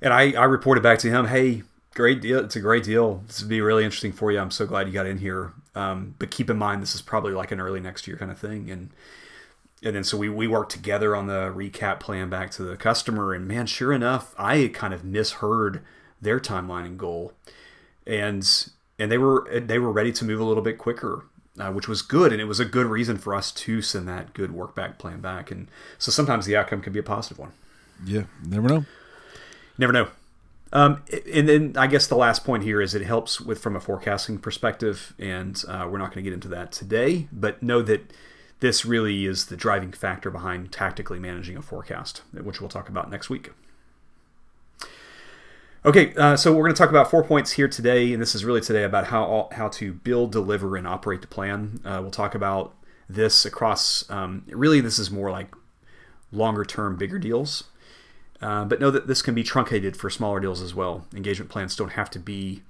and 0.00 0.12
I, 0.12 0.32
I 0.32 0.44
reported 0.44 0.82
back 0.82 0.98
to 1.00 1.10
him, 1.10 1.26
"Hey, 1.26 1.62
great 1.94 2.20
deal! 2.20 2.40
It's 2.40 2.56
a 2.56 2.60
great 2.60 2.84
deal. 2.84 3.22
This 3.26 3.40
would 3.40 3.48
be 3.48 3.60
really 3.60 3.84
interesting 3.84 4.12
for 4.12 4.32
you. 4.32 4.38
I'm 4.38 4.50
so 4.50 4.66
glad 4.66 4.86
you 4.86 4.92
got 4.92 5.06
in 5.06 5.18
here. 5.18 5.52
Um, 5.74 6.14
but 6.18 6.30
keep 6.30 6.48
in 6.48 6.56
mind, 6.56 6.82
this 6.82 6.94
is 6.94 7.02
probably 7.02 7.32
like 7.32 7.52
an 7.52 7.60
early 7.60 7.80
next 7.80 8.06
year 8.06 8.16
kind 8.16 8.30
of 8.30 8.38
thing." 8.38 8.70
And 8.70 8.90
and 9.82 9.94
then 9.94 10.04
so 10.04 10.16
we 10.16 10.28
we 10.28 10.48
worked 10.48 10.72
together 10.72 11.14
on 11.14 11.26
the 11.26 11.52
recap 11.54 12.00
plan 12.00 12.30
back 12.30 12.50
to 12.52 12.62
the 12.62 12.76
customer, 12.76 13.34
and 13.34 13.46
man, 13.46 13.66
sure 13.66 13.92
enough, 13.92 14.34
I 14.38 14.70
kind 14.72 14.94
of 14.94 15.04
misheard 15.04 15.82
their 16.20 16.40
timeline 16.40 16.86
and 16.86 16.98
goal, 16.98 17.34
and 18.06 18.68
and 18.98 19.12
they 19.12 19.18
were 19.18 19.46
they 19.60 19.78
were 19.78 19.92
ready 19.92 20.12
to 20.12 20.24
move 20.24 20.40
a 20.40 20.44
little 20.44 20.62
bit 20.62 20.78
quicker 20.78 21.24
uh, 21.58 21.70
which 21.70 21.88
was 21.88 22.02
good, 22.02 22.32
and 22.32 22.40
it 22.40 22.46
was 22.46 22.60
a 22.60 22.64
good 22.64 22.86
reason 22.86 23.16
for 23.16 23.34
us 23.34 23.52
to 23.52 23.80
send 23.80 24.08
that 24.08 24.34
good 24.34 24.52
work 24.52 24.74
back 24.74 24.98
plan 24.98 25.20
back. 25.20 25.50
And 25.50 25.68
so 25.98 26.10
sometimes 26.10 26.46
the 26.46 26.56
outcome 26.56 26.80
can 26.80 26.92
be 26.92 26.98
a 26.98 27.04
positive 27.04 27.38
one. 27.38 27.52
Yeah, 28.04 28.24
never 28.44 28.68
know. 28.68 28.84
Never 29.78 29.92
know. 29.92 30.08
Um, 30.72 31.02
and 31.32 31.48
then 31.48 31.74
I 31.76 31.86
guess 31.86 32.08
the 32.08 32.16
last 32.16 32.44
point 32.44 32.64
here 32.64 32.80
is 32.80 32.94
it 32.94 33.02
helps 33.02 33.40
with 33.40 33.60
from 33.60 33.76
a 33.76 33.80
forecasting 33.80 34.38
perspective, 34.38 35.14
and 35.18 35.62
uh, 35.68 35.86
we're 35.88 35.98
not 35.98 36.12
going 36.12 36.24
to 36.24 36.28
get 36.28 36.32
into 36.32 36.48
that 36.48 36.72
today, 36.72 37.28
but 37.30 37.62
know 37.62 37.80
that 37.82 38.12
this 38.58 38.84
really 38.84 39.24
is 39.24 39.46
the 39.46 39.56
driving 39.56 39.92
factor 39.92 40.30
behind 40.30 40.72
tactically 40.72 41.20
managing 41.20 41.56
a 41.56 41.62
forecast, 41.62 42.22
which 42.32 42.60
we'll 42.60 42.70
talk 42.70 42.88
about 42.88 43.10
next 43.10 43.30
week. 43.30 43.52
Okay, 45.86 46.14
uh, 46.14 46.34
so 46.34 46.50
we're 46.50 46.62
going 46.62 46.74
to 46.74 46.78
talk 46.78 46.88
about 46.88 47.10
four 47.10 47.22
points 47.22 47.52
here 47.52 47.68
today, 47.68 48.14
and 48.14 48.22
this 48.22 48.34
is 48.34 48.42
really 48.42 48.62
today 48.62 48.84
about 48.84 49.08
how 49.08 49.50
how 49.52 49.68
to 49.68 49.92
build, 49.92 50.32
deliver, 50.32 50.78
and 50.78 50.86
operate 50.86 51.20
the 51.20 51.26
plan. 51.26 51.78
Uh, 51.84 51.98
we'll 52.00 52.10
talk 52.10 52.34
about 52.34 52.74
this 53.06 53.44
across. 53.44 54.08
Um, 54.10 54.46
really, 54.48 54.80
this 54.80 54.98
is 54.98 55.10
more 55.10 55.30
like 55.30 55.54
longer 56.32 56.64
term, 56.64 56.96
bigger 56.96 57.18
deals, 57.18 57.64
uh, 58.40 58.64
but 58.64 58.80
know 58.80 58.90
that 58.90 59.08
this 59.08 59.20
can 59.20 59.34
be 59.34 59.42
truncated 59.42 59.94
for 59.94 60.08
smaller 60.08 60.40
deals 60.40 60.62
as 60.62 60.74
well. 60.74 61.06
Engagement 61.14 61.50
plans 61.50 61.76
don't 61.76 61.92
have 61.92 62.08
to 62.08 62.18
be 62.18 62.62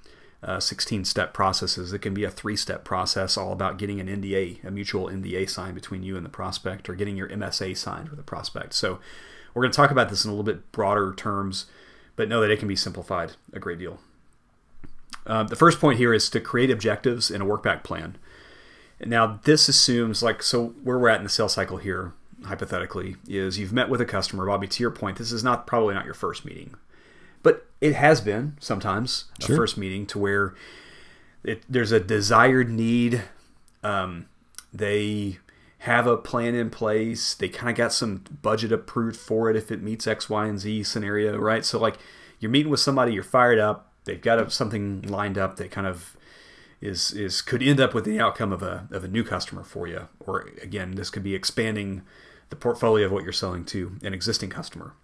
uh, 0.42 0.58
16 0.58 1.04
step 1.04 1.32
processes. 1.32 1.92
It 1.92 2.00
can 2.00 2.14
be 2.14 2.24
a 2.24 2.30
three 2.32 2.56
step 2.56 2.82
process, 2.82 3.36
all 3.36 3.52
about 3.52 3.78
getting 3.78 4.00
an 4.00 4.08
NDA, 4.08 4.64
a 4.64 4.72
mutual 4.72 5.06
NDA 5.06 5.48
signed 5.48 5.76
between 5.76 6.02
you 6.02 6.16
and 6.16 6.26
the 6.26 6.30
prospect, 6.30 6.88
or 6.88 6.96
getting 6.96 7.16
your 7.16 7.28
MSA 7.28 7.76
signed 7.76 8.08
with 8.08 8.16
the 8.16 8.24
prospect. 8.24 8.72
So 8.72 8.98
we're 9.54 9.62
going 9.62 9.70
to 9.70 9.76
talk 9.76 9.92
about 9.92 10.08
this 10.08 10.24
in 10.24 10.30
a 10.30 10.34
little 10.34 10.42
bit 10.42 10.72
broader 10.72 11.14
terms 11.14 11.66
but 12.16 12.28
know 12.28 12.40
that 12.40 12.50
it 12.50 12.58
can 12.58 12.68
be 12.68 12.76
simplified 12.76 13.32
a 13.52 13.58
great 13.58 13.78
deal. 13.78 13.98
Uh, 15.26 15.42
the 15.42 15.56
first 15.56 15.80
point 15.80 15.98
here 15.98 16.12
is 16.12 16.28
to 16.30 16.40
create 16.40 16.70
objectives 16.70 17.30
in 17.30 17.40
a 17.40 17.46
workback 17.46 17.82
plan. 17.82 18.16
Now, 19.04 19.40
this 19.44 19.68
assumes, 19.68 20.22
like, 20.22 20.42
so 20.42 20.68
where 20.82 20.98
we're 20.98 21.08
at 21.08 21.18
in 21.18 21.24
the 21.24 21.30
sales 21.30 21.54
cycle 21.54 21.78
here, 21.78 22.12
hypothetically, 22.44 23.16
is 23.26 23.58
you've 23.58 23.72
met 23.72 23.88
with 23.88 24.00
a 24.00 24.06
customer. 24.06 24.46
Bobby, 24.46 24.68
to 24.68 24.82
your 24.82 24.90
point, 24.90 25.18
this 25.18 25.32
is 25.32 25.42
not 25.42 25.66
probably 25.66 25.94
not 25.94 26.04
your 26.04 26.14
first 26.14 26.44
meeting, 26.44 26.74
but 27.42 27.66
it 27.80 27.94
has 27.94 28.20
been 28.20 28.56
sometimes 28.60 29.24
sure. 29.40 29.54
a 29.54 29.58
first 29.58 29.76
meeting 29.76 30.06
to 30.06 30.18
where 30.18 30.54
it, 31.42 31.62
there's 31.68 31.92
a 31.92 32.00
desired 32.00 32.70
need. 32.70 33.22
Um, 33.82 34.26
they 34.72 35.38
have 35.84 36.06
a 36.06 36.16
plan 36.16 36.54
in 36.54 36.70
place. 36.70 37.34
They 37.34 37.50
kind 37.50 37.68
of 37.68 37.76
got 37.76 37.92
some 37.92 38.24
budget 38.40 38.72
approved 38.72 39.18
for 39.18 39.50
it 39.50 39.56
if 39.56 39.70
it 39.70 39.82
meets 39.82 40.06
X, 40.06 40.30
Y, 40.30 40.46
and 40.46 40.58
Z 40.58 40.82
scenario, 40.84 41.36
right? 41.36 41.62
So, 41.62 41.78
like, 41.78 41.96
you're 42.40 42.50
meeting 42.50 42.70
with 42.70 42.80
somebody, 42.80 43.12
you're 43.12 43.22
fired 43.22 43.58
up, 43.58 43.92
they've 44.04 44.20
got 44.20 44.38
a, 44.38 44.50
something 44.50 45.02
lined 45.02 45.36
up 45.36 45.56
that 45.56 45.70
kind 45.70 45.86
of 45.86 46.16
is 46.80 47.12
is 47.12 47.42
could 47.42 47.62
end 47.62 47.80
up 47.80 47.92
with 47.92 48.06
the 48.06 48.18
outcome 48.18 48.50
of 48.50 48.62
a 48.62 48.88
of 48.90 49.04
a 49.04 49.08
new 49.08 49.22
customer 49.22 49.62
for 49.62 49.86
you, 49.86 50.08
or 50.20 50.48
again, 50.62 50.94
this 50.94 51.10
could 51.10 51.22
be 51.22 51.34
expanding 51.34 52.00
the 52.48 52.56
portfolio 52.56 53.04
of 53.06 53.12
what 53.12 53.22
you're 53.22 53.32
selling 53.32 53.64
to 53.66 53.98
an 54.02 54.14
existing 54.14 54.48
customer. 54.48 54.94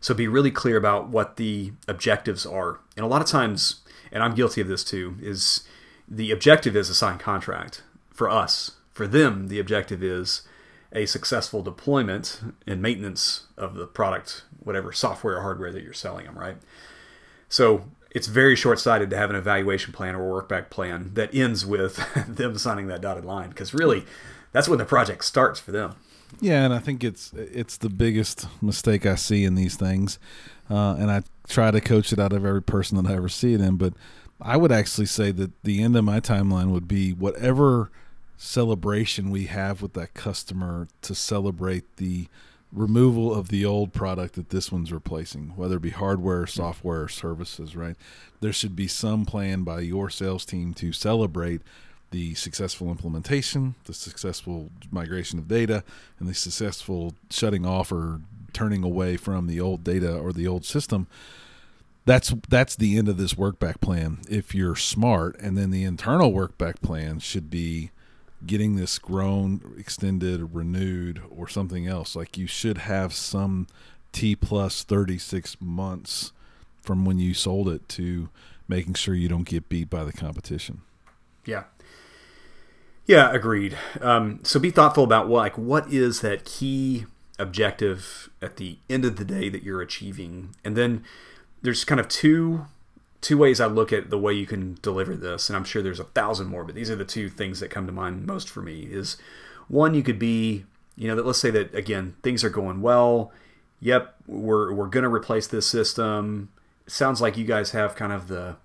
So 0.00 0.14
be 0.14 0.28
really 0.28 0.50
clear 0.52 0.76
about 0.76 1.08
what 1.08 1.36
the 1.36 1.72
objectives 1.88 2.46
are. 2.46 2.78
And 2.96 3.04
a 3.04 3.08
lot 3.08 3.22
of 3.22 3.26
times, 3.26 3.80
and 4.12 4.22
I'm 4.22 4.34
guilty 4.34 4.60
of 4.60 4.68
this 4.68 4.84
too, 4.84 5.16
is 5.20 5.64
the 6.06 6.30
objective 6.30 6.76
is 6.76 6.90
a 6.90 6.94
signed 6.94 7.20
contract 7.20 7.82
for 8.12 8.30
us. 8.30 8.72
For 8.94 9.06
them, 9.06 9.48
the 9.48 9.58
objective 9.58 10.02
is 10.02 10.42
a 10.92 11.06
successful 11.06 11.62
deployment 11.62 12.40
and 12.66 12.80
maintenance 12.80 13.48
of 13.56 13.74
the 13.74 13.86
product, 13.86 14.44
whatever 14.60 14.92
software 14.92 15.38
or 15.38 15.42
hardware 15.42 15.72
that 15.72 15.82
you're 15.82 15.92
selling 15.92 16.26
them, 16.26 16.38
right? 16.38 16.56
So 17.48 17.84
it's 18.12 18.28
very 18.28 18.54
short 18.54 18.78
sighted 18.78 19.10
to 19.10 19.16
have 19.16 19.28
an 19.28 19.36
evaluation 19.36 19.92
plan 19.92 20.14
or 20.14 20.22
a 20.22 20.32
work 20.32 20.48
back 20.48 20.70
plan 20.70 21.10
that 21.14 21.34
ends 21.34 21.66
with 21.66 21.96
them 22.28 22.56
signing 22.56 22.86
that 22.86 23.00
dotted 23.00 23.24
line 23.24 23.48
because 23.48 23.74
really 23.74 24.04
that's 24.52 24.68
when 24.68 24.78
the 24.78 24.84
project 24.84 25.24
starts 25.24 25.58
for 25.58 25.72
them. 25.72 25.96
Yeah, 26.40 26.64
and 26.64 26.72
I 26.72 26.78
think 26.78 27.04
it's 27.04 27.32
it's 27.34 27.76
the 27.76 27.88
biggest 27.88 28.48
mistake 28.62 29.06
I 29.06 29.14
see 29.14 29.44
in 29.44 29.54
these 29.54 29.76
things, 29.76 30.18
uh, 30.70 30.96
and 30.98 31.10
I 31.10 31.22
try 31.48 31.70
to 31.70 31.80
coach 31.80 32.12
it 32.12 32.18
out 32.18 32.32
of 32.32 32.44
every 32.44 32.62
person 32.62 33.00
that 33.00 33.10
I 33.10 33.14
ever 33.14 33.28
see 33.28 33.54
it 33.54 33.60
in. 33.60 33.76
But 33.76 33.94
I 34.40 34.56
would 34.56 34.72
actually 34.72 35.06
say 35.06 35.30
that 35.32 35.50
the 35.62 35.82
end 35.82 35.96
of 35.96 36.04
my 36.04 36.20
timeline 36.20 36.70
would 36.70 36.88
be 36.88 37.12
whatever 37.12 37.90
celebration 38.44 39.30
we 39.30 39.46
have 39.46 39.80
with 39.80 39.94
that 39.94 40.12
customer 40.12 40.86
to 41.00 41.14
celebrate 41.14 41.96
the 41.96 42.28
removal 42.70 43.32
of 43.34 43.48
the 43.48 43.64
old 43.64 43.92
product 43.92 44.34
that 44.34 44.50
this 44.50 44.70
one's 44.70 44.92
replacing, 44.92 45.52
whether 45.56 45.76
it 45.76 45.82
be 45.82 45.90
hardware, 45.90 46.46
software, 46.46 47.02
or 47.02 47.08
services, 47.08 47.74
right? 47.74 47.96
There 48.40 48.52
should 48.52 48.76
be 48.76 48.86
some 48.86 49.24
plan 49.24 49.62
by 49.62 49.80
your 49.80 50.10
sales 50.10 50.44
team 50.44 50.74
to 50.74 50.92
celebrate 50.92 51.62
the 52.10 52.34
successful 52.34 52.90
implementation, 52.90 53.76
the 53.84 53.94
successful 53.94 54.70
migration 54.90 55.38
of 55.38 55.48
data, 55.48 55.82
and 56.18 56.28
the 56.28 56.34
successful 56.34 57.14
shutting 57.30 57.64
off 57.64 57.90
or 57.90 58.20
turning 58.52 58.84
away 58.84 59.16
from 59.16 59.46
the 59.46 59.60
old 59.60 59.82
data 59.82 60.16
or 60.16 60.32
the 60.32 60.46
old 60.46 60.64
system. 60.64 61.06
That's 62.04 62.34
that's 62.48 62.76
the 62.76 62.98
end 62.98 63.08
of 63.08 63.16
this 63.16 63.34
workback 63.34 63.80
plan 63.80 64.18
if 64.28 64.54
you're 64.54 64.76
smart, 64.76 65.36
and 65.40 65.56
then 65.56 65.70
the 65.70 65.84
internal 65.84 66.32
workback 66.32 66.82
plan 66.82 67.18
should 67.18 67.48
be 67.48 67.90
getting 68.46 68.76
this 68.76 68.98
grown, 68.98 69.74
extended, 69.78 70.54
renewed, 70.54 71.22
or 71.30 71.48
something 71.48 71.86
else. 71.86 72.14
Like 72.14 72.36
you 72.36 72.46
should 72.46 72.78
have 72.78 73.12
some 73.14 73.66
T 74.12 74.36
plus 74.36 74.82
36 74.82 75.56
months 75.60 76.32
from 76.80 77.04
when 77.04 77.18
you 77.18 77.34
sold 77.34 77.68
it 77.68 77.88
to 77.90 78.28
making 78.68 78.94
sure 78.94 79.14
you 79.14 79.28
don't 79.28 79.46
get 79.46 79.68
beat 79.68 79.90
by 79.90 80.04
the 80.04 80.12
competition. 80.12 80.82
Yeah. 81.44 81.64
Yeah, 83.06 83.30
agreed. 83.32 83.76
Um, 84.00 84.40
so 84.44 84.58
be 84.58 84.70
thoughtful 84.70 85.04
about 85.04 85.28
what, 85.28 85.38
like, 85.38 85.58
what 85.58 85.92
is 85.92 86.20
that 86.20 86.44
key 86.44 87.04
objective 87.38 88.30
at 88.40 88.56
the 88.56 88.78
end 88.88 89.04
of 89.04 89.16
the 89.16 89.24
day 89.24 89.48
that 89.48 89.62
you're 89.62 89.82
achieving, 89.82 90.54
and 90.64 90.76
then 90.76 91.04
there's 91.62 91.84
kind 91.84 92.00
of 92.00 92.08
two 92.08 92.66
two 93.24 93.38
ways 93.38 93.58
I 93.58 93.66
look 93.66 93.90
at 93.90 94.10
the 94.10 94.18
way 94.18 94.34
you 94.34 94.44
can 94.44 94.78
deliver 94.82 95.16
this, 95.16 95.48
and 95.48 95.56
I'm 95.56 95.64
sure 95.64 95.82
there's 95.82 95.98
a 95.98 96.04
thousand 96.04 96.48
more, 96.48 96.62
but 96.62 96.74
these 96.74 96.90
are 96.90 96.96
the 96.96 97.06
two 97.06 97.30
things 97.30 97.58
that 97.60 97.70
come 97.70 97.86
to 97.86 97.92
mind 97.92 98.26
most 98.26 98.50
for 98.50 98.60
me. 98.60 98.82
Is 98.82 99.16
one, 99.66 99.94
you 99.94 100.02
could 100.02 100.18
be, 100.18 100.66
you 100.94 101.08
know, 101.08 101.16
that 101.16 101.24
let's 101.24 101.40
say 101.40 101.50
that 101.50 101.74
again 101.74 102.16
things 102.22 102.44
are 102.44 102.50
going 102.50 102.82
well. 102.82 103.32
Yep, 103.80 104.14
we're 104.26 104.74
we're 104.74 104.88
gonna 104.88 105.08
replace 105.08 105.46
this 105.46 105.66
system. 105.66 106.50
Sounds 106.86 107.22
like 107.22 107.38
you 107.38 107.46
guys 107.46 107.70
have 107.70 107.96
kind 107.96 108.12
of 108.12 108.28
the 108.28 108.56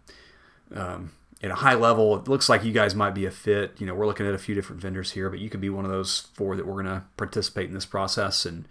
um, 0.76 1.14
at 1.42 1.52
a 1.52 1.56
high 1.56 1.76
level. 1.76 2.18
It 2.18 2.28
looks 2.28 2.50
like 2.50 2.66
you 2.66 2.74
guys 2.74 2.94
might 2.94 3.16
be 3.16 3.26
a 3.26 3.32
fit. 3.32 3.80
You 3.80 3.88
know, 3.88 3.96
we're 3.96 4.08
looking 4.08 4.28
at 4.28 4.34
a 4.34 4.38
few 4.38 4.56
different 4.56 4.82
vendors 4.82 5.12
here, 5.12 5.30
but 5.30 5.40
you 5.40 5.50
could 5.50 5.62
be 5.62 5.70
one 5.70 5.86
of 5.86 5.92
those 5.92 6.28
four 6.34 6.58
that 6.58 6.68
we're 6.68 6.84
gonna 6.84 7.06
participate 7.16 7.70
in 7.70 7.74
this 7.74 7.86
process, 7.86 8.46
and 8.46 8.68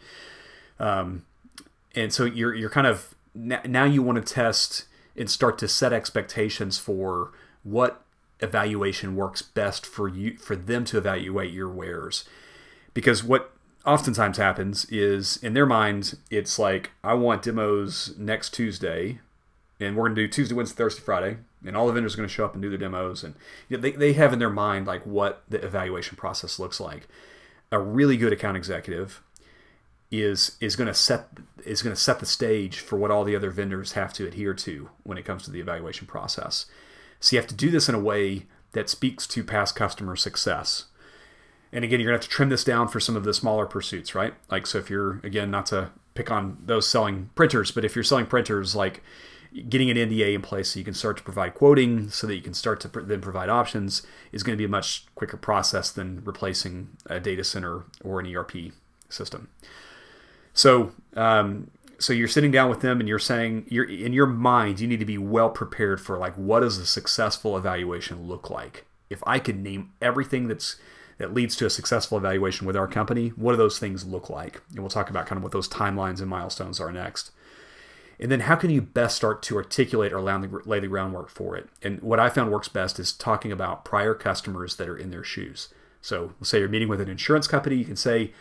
um, 0.79 1.25
and 1.95 2.13
so 2.13 2.27
you're 2.27 2.55
you're 2.55 2.69
kind 2.69 2.87
of 2.87 3.15
now 3.35 3.85
you 3.85 4.03
want 4.03 4.25
to 4.25 4.35
test 4.35 4.85
and 5.19 5.31
start 5.31 5.59
to 5.59 5.69
set 5.69 5.93
expectations 5.93 6.79
for 6.79 7.33
what 7.63 8.03
evaluation 8.41 9.17
works 9.17 9.43
best 9.43 9.85
for 9.85 10.09
you 10.09 10.37
for 10.39 10.55
them 10.55 10.85
to 10.87 10.99
evaluate 10.99 11.53
your 11.53 11.69
wares. 11.69 12.25
Because 12.95 13.25
what 13.25 13.53
oftentimes 13.85 14.39
happens 14.39 14.85
is 14.87 15.37
in 15.39 15.55
their 15.55 15.65
mind 15.65 16.19
it's 16.31 16.59
like 16.59 16.91
i 17.03 17.15
want 17.15 17.43
demos 17.43 18.13
next 18.19 18.53
tuesday 18.53 19.19
and 19.81 19.97
we're 19.97 20.05
going 20.07 20.17
to 20.17 20.23
do 20.23 20.29
tuesday 20.29 20.55
wednesday 20.55 20.77
thursday 20.77 21.01
friday 21.01 21.39
and 21.65 21.77
all 21.77 21.87
the 21.87 21.93
vendors 21.93 22.15
are 22.15 22.19
going 22.19 22.29
to 22.29 22.35
show 22.35 22.45
up 22.45 22.55
and 22.55 22.63
do 22.63 22.69
their 22.69 22.79
demos 22.79 23.25
and 23.25 23.35
you 23.69 23.77
know, 23.77 23.81
they, 23.81 23.93
they 23.93 24.13
have 24.13 24.33
in 24.33 24.39
their 24.39 24.51
mind 24.51 24.87
like 24.87 25.05
what 25.05 25.43
the 25.49 25.65
evaluation 25.65 26.17
process 26.17 26.59
looks 26.59 26.81
like. 26.81 27.09
A 27.71 27.79
really 27.79 28.17
good 28.17 28.33
account 28.33 28.57
executive 28.57 29.23
is 30.11 30.57
is 30.61 30.77
going 30.77 30.87
to 30.87 30.95
set 30.95 31.29
is 31.65 31.83
going 31.83 31.95
to 31.95 32.01
set 32.01 32.21
the 32.21 32.27
stage 32.27 32.79
for 32.79 32.97
what 32.97 33.11
all 33.11 33.25
the 33.25 33.37
other 33.37 33.51
vendors 33.51 33.93
have 33.93 34.13
to 34.15 34.27
adhere 34.27 34.55
to 34.55 34.89
when 35.03 35.19
it 35.19 35.25
comes 35.25 35.45
to 35.45 35.51
the 35.51 35.61
evaluation 35.61 36.07
process. 36.07 36.67
So 37.21 37.35
you 37.35 37.41
have 37.41 37.49
to 37.49 37.55
do 37.55 37.71
this 37.71 37.89
in 37.89 37.95
a 37.95 38.01
way 38.01 38.47
that 38.73 38.89
speaks 38.89 39.27
to 39.27 39.45
past 39.45 39.75
customer 39.75 40.17
success. 40.17 40.87
And 41.73 41.85
again, 41.85 42.01
you're 42.01 42.11
going 42.11 42.19
to 42.19 42.25
have 42.25 42.31
to 42.31 42.35
trim 42.35 42.49
this 42.49 42.65
down 42.65 42.89
for 42.89 43.01
some 43.01 43.17
of 43.17 43.25
the 43.25 43.35
smaller 43.35 43.67
pursuits, 43.67 44.15
right? 44.15 44.35
Like 44.51 44.67
so 44.67 44.79
if 44.79 44.89
you're 44.89 45.21
again 45.23 45.51
not 45.51 45.67
to 45.67 45.91
pick 46.15 46.31
on 46.31 46.59
those 46.65 46.89
selling 46.89 47.31
printers, 47.35 47.71
but 47.71 47.85
if 47.85 47.95
you're 47.95 48.05
selling 48.05 48.27
printers 48.27 48.75
like 48.75 49.03
getting 49.69 49.91
an 49.91 49.97
NDA 49.97 50.35
in 50.35 50.43
place 50.43 50.71
so 50.71 50.79
you 50.79 50.85
can 50.85 50.95
start 50.95 51.17
to 51.17 51.23
provide 51.23 51.55
quoting 51.55 52.11
so 52.11 52.27
that 52.27 52.35
you 52.35 52.43
can 52.43 52.55
start 52.55 52.81
to 52.81 52.89
then 52.89 53.21
provide 53.21 53.49
options 53.49 54.03
is 54.31 54.43
going 54.43 54.55
to 54.55 54.59
be 54.59 54.65
a 54.65 54.69
much 54.69 55.07
quicker 55.15 55.37
process 55.37 55.91
than 55.91 56.23
replacing 56.25 56.91
a 57.07 57.19
data 57.19 57.45
center 57.45 57.85
or 58.05 58.21
an 58.21 58.35
ERP 58.35 58.73
system. 59.09 59.49
So, 60.59 60.91
um, 61.15 61.71
so 62.01 62.13
you're 62.13 62.27
sitting 62.27 62.51
down 62.51 62.69
with 62.69 62.81
them 62.81 62.99
and 62.99 63.09
you're 63.09 63.21
saying 63.21 63.67
you're 63.69 63.89
in 63.89 64.13
your 64.13 64.27
mind 64.27 64.81
you 64.81 64.89
need 64.89 64.99
to 64.99 65.05
be 65.05 65.17
well 65.17 65.51
prepared 65.51 66.01
for 66.01 66.19
like 66.19 66.35
what 66.35 66.61
does 66.61 66.79
a 66.79 66.87
successful 66.87 67.57
evaluation 67.57 68.27
look 68.27 68.51
like? 68.51 68.85
If 69.09 69.23
i 69.25 69.39
could 69.39 69.57
name 69.57 69.93
everything 70.03 70.49
that's 70.49 70.75
that 71.19 71.33
leads 71.33 71.55
to 71.57 71.67
a 71.67 71.71
successful 71.71 72.19
evaluation 72.19 72.67
with 72.67 72.77
our 72.77 72.89
company 72.89 73.29
what 73.29 73.53
do 73.53 73.57
those 73.57 73.79
things 73.79 74.05
look 74.05 74.29
like? 74.29 74.61
And 74.71 74.81
we'll 74.81 74.91
talk 74.91 75.11
about 75.11 75.27
kind 75.27 75.37
of 75.37 75.45
what 75.45 75.53
those 75.53 75.69
timelines 75.69 76.19
and 76.19 76.29
milestones 76.29 76.81
are 76.81 76.91
next. 76.91 77.31
And 78.19 78.29
then 78.29 78.41
how 78.41 78.57
can 78.57 78.71
you 78.71 78.83
best 78.83 79.15
start 79.15 79.45
to 79.45 79.57
articulate 79.57 80.13
or 80.13 80.21
lay 80.21 80.81
the 80.81 80.89
groundwork 80.89 81.29
for 81.29 81.57
it? 81.57 81.69
And 81.85 82.03
what 82.03 82.19
i 82.19 82.29
found 82.29 82.51
works 82.51 82.69
best 82.69 82.99
is 82.99 83.13
talking 83.13 83.53
about 83.53 83.85
prior 83.85 84.13
customers 84.13 84.75
that 84.75 84.89
are 84.89 84.99
in 84.99 85.11
their 85.13 85.23
shoes. 85.23 85.69
So 86.03 86.33
let's 86.41 86.49
say 86.49 86.59
you're 86.59 86.69
meeting 86.69 86.89
with 86.89 87.01
an 87.01 87.09
insurance 87.09 87.47
company 87.47 87.77
you 87.77 87.85
can 87.85 87.95
say 87.95 88.33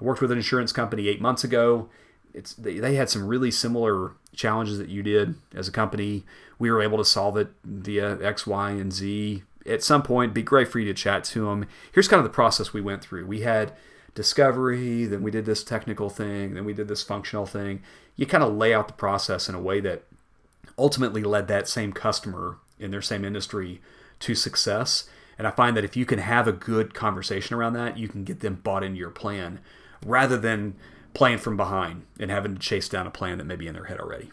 I 0.00 0.04
worked 0.04 0.20
with 0.20 0.30
an 0.30 0.38
insurance 0.38 0.72
company 0.72 1.08
eight 1.08 1.20
months 1.20 1.44
ago. 1.44 1.88
It's 2.34 2.54
they, 2.54 2.78
they 2.78 2.96
had 2.96 3.08
some 3.08 3.26
really 3.26 3.50
similar 3.50 4.12
challenges 4.34 4.78
that 4.78 4.88
you 4.88 5.02
did 5.02 5.36
as 5.54 5.68
a 5.68 5.72
company. 5.72 6.24
We 6.58 6.70
were 6.70 6.82
able 6.82 6.98
to 6.98 7.04
solve 7.04 7.36
it 7.36 7.48
via 7.64 8.20
X, 8.22 8.46
Y, 8.46 8.70
and 8.70 8.92
Z. 8.92 9.42
At 9.64 9.82
some 9.82 10.02
point, 10.02 10.34
be 10.34 10.42
great 10.42 10.68
for 10.68 10.78
you 10.78 10.84
to 10.86 10.94
chat 10.94 11.24
to 11.24 11.46
them. 11.46 11.66
Here's 11.92 12.08
kind 12.08 12.18
of 12.18 12.24
the 12.24 12.30
process 12.30 12.72
we 12.72 12.80
went 12.80 13.02
through. 13.02 13.26
We 13.26 13.40
had 13.40 13.72
discovery, 14.14 15.04
then 15.06 15.22
we 15.22 15.30
did 15.30 15.44
this 15.44 15.64
technical 15.64 16.08
thing, 16.08 16.54
then 16.54 16.64
we 16.64 16.72
did 16.72 16.88
this 16.88 17.02
functional 17.02 17.46
thing. 17.46 17.82
You 18.16 18.26
kind 18.26 18.44
of 18.44 18.54
lay 18.54 18.72
out 18.72 18.86
the 18.86 18.94
process 18.94 19.48
in 19.48 19.54
a 19.54 19.60
way 19.60 19.80
that 19.80 20.04
ultimately 20.78 21.22
led 21.22 21.48
that 21.48 21.68
same 21.68 21.92
customer 21.92 22.58
in 22.78 22.90
their 22.90 23.02
same 23.02 23.24
industry 23.24 23.80
to 24.20 24.34
success. 24.34 25.08
And 25.38 25.46
I 25.46 25.50
find 25.50 25.76
that 25.76 25.84
if 25.84 25.96
you 25.96 26.06
can 26.06 26.18
have 26.18 26.48
a 26.48 26.52
good 26.52 26.94
conversation 26.94 27.56
around 27.56 27.74
that, 27.74 27.98
you 27.98 28.08
can 28.08 28.24
get 28.24 28.40
them 28.40 28.60
bought 28.62 28.84
into 28.84 28.98
your 28.98 29.10
plan 29.10 29.60
rather 30.04 30.36
than 30.36 30.74
playing 31.14 31.38
from 31.38 31.56
behind 31.56 32.02
and 32.18 32.30
having 32.30 32.54
to 32.54 32.60
chase 32.60 32.88
down 32.88 33.06
a 33.06 33.10
plan 33.10 33.38
that 33.38 33.44
may 33.44 33.56
be 33.56 33.66
in 33.66 33.74
their 33.74 33.84
head 33.84 33.98
already. 33.98 34.30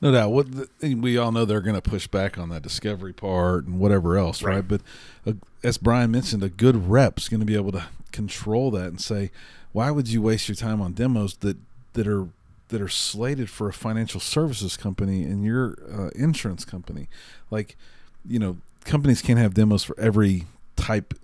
No 0.00 0.12
doubt. 0.12 0.32
What 0.32 0.46
the, 0.80 0.94
we 0.94 1.16
all 1.16 1.32
know 1.32 1.44
they're 1.44 1.60
going 1.60 1.80
to 1.80 1.82
push 1.82 2.06
back 2.06 2.36
on 2.36 2.50
that 2.50 2.62
discovery 2.62 3.12
part 3.12 3.64
and 3.64 3.78
whatever 3.78 4.18
else, 4.18 4.42
right? 4.42 4.56
right? 4.56 4.68
But 4.68 4.80
uh, 5.26 5.32
as 5.62 5.78
Brian 5.78 6.10
mentioned, 6.10 6.42
a 6.42 6.48
good 6.50 6.88
rep's 6.90 7.28
going 7.28 7.40
to 7.40 7.46
be 7.46 7.54
able 7.54 7.72
to 7.72 7.86
control 8.12 8.70
that 8.72 8.88
and 8.88 9.00
say, 9.00 9.30
"Why 9.72 9.90
would 9.90 10.08
you 10.08 10.20
waste 10.20 10.48
your 10.48 10.56
time 10.56 10.82
on 10.82 10.92
demos 10.92 11.36
that 11.38 11.56
that 11.94 12.06
are 12.06 12.28
that 12.68 12.80
are 12.80 12.88
slated 12.88 13.50
for 13.50 13.68
a 13.68 13.72
financial 13.72 14.20
services 14.20 14.76
company 14.76 15.22
and 15.22 15.44
your 15.44 15.76
uh, 15.92 16.08
insurance 16.14 16.64
company. 16.64 17.08
Like, 17.50 17.76
you 18.26 18.38
know, 18.38 18.56
companies 18.84 19.22
can't 19.22 19.38
have 19.38 19.54
demos 19.54 19.84
for 19.84 19.98
every 19.98 20.46
type 20.76 21.14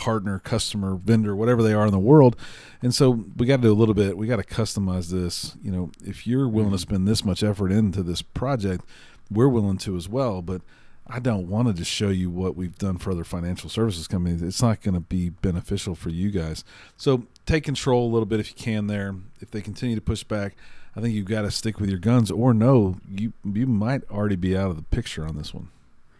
partner, 0.00 0.38
customer, 0.38 0.94
vendor, 0.94 1.36
whatever 1.36 1.62
they 1.62 1.74
are 1.74 1.84
in 1.84 1.92
the 1.92 1.98
world. 1.98 2.34
And 2.80 2.94
so 2.94 3.26
we 3.36 3.44
got 3.44 3.56
to 3.56 3.62
do 3.62 3.72
a 3.72 3.74
little 3.74 3.92
bit. 3.92 4.16
We 4.16 4.26
got 4.26 4.36
to 4.36 4.42
customize 4.42 5.10
this. 5.10 5.58
You 5.62 5.70
know, 5.70 5.90
if 6.02 6.26
you're 6.26 6.48
willing 6.48 6.70
to 6.70 6.76
mm-hmm. 6.76 6.90
spend 6.90 7.06
this 7.06 7.22
much 7.22 7.42
effort 7.42 7.70
into 7.70 8.02
this 8.02 8.22
project, 8.22 8.86
we're 9.30 9.46
willing 9.46 9.76
to 9.78 9.96
as 9.96 10.08
well. 10.08 10.40
But 10.40 10.62
I 11.06 11.18
don't 11.18 11.48
want 11.48 11.68
to 11.68 11.74
just 11.74 11.90
show 11.90 12.08
you 12.08 12.30
what 12.30 12.56
we've 12.56 12.78
done 12.78 12.96
for 12.96 13.10
other 13.10 13.24
financial 13.24 13.68
services 13.68 14.08
companies. 14.08 14.40
It's 14.40 14.62
not 14.62 14.80
going 14.80 14.94
to 14.94 15.00
be 15.00 15.28
beneficial 15.28 15.94
for 15.94 16.08
you 16.08 16.30
guys. 16.30 16.64
So 16.96 17.26
take 17.44 17.64
control 17.64 18.06
a 18.06 18.10
little 18.10 18.24
bit 18.24 18.40
if 18.40 18.48
you 18.48 18.56
can 18.56 18.86
there. 18.86 19.14
If 19.40 19.50
they 19.50 19.60
continue 19.60 19.96
to 19.96 20.02
push 20.02 20.24
back, 20.24 20.56
I 20.96 21.02
think 21.02 21.14
you've 21.14 21.26
got 21.26 21.42
to 21.42 21.50
stick 21.50 21.78
with 21.78 21.90
your 21.90 21.98
guns 21.98 22.30
or 22.30 22.54
no, 22.54 22.96
you 23.06 23.34
you 23.44 23.66
might 23.66 24.02
already 24.10 24.36
be 24.36 24.56
out 24.56 24.70
of 24.70 24.76
the 24.76 24.82
picture 24.82 25.26
on 25.26 25.36
this 25.36 25.52
one. 25.52 25.68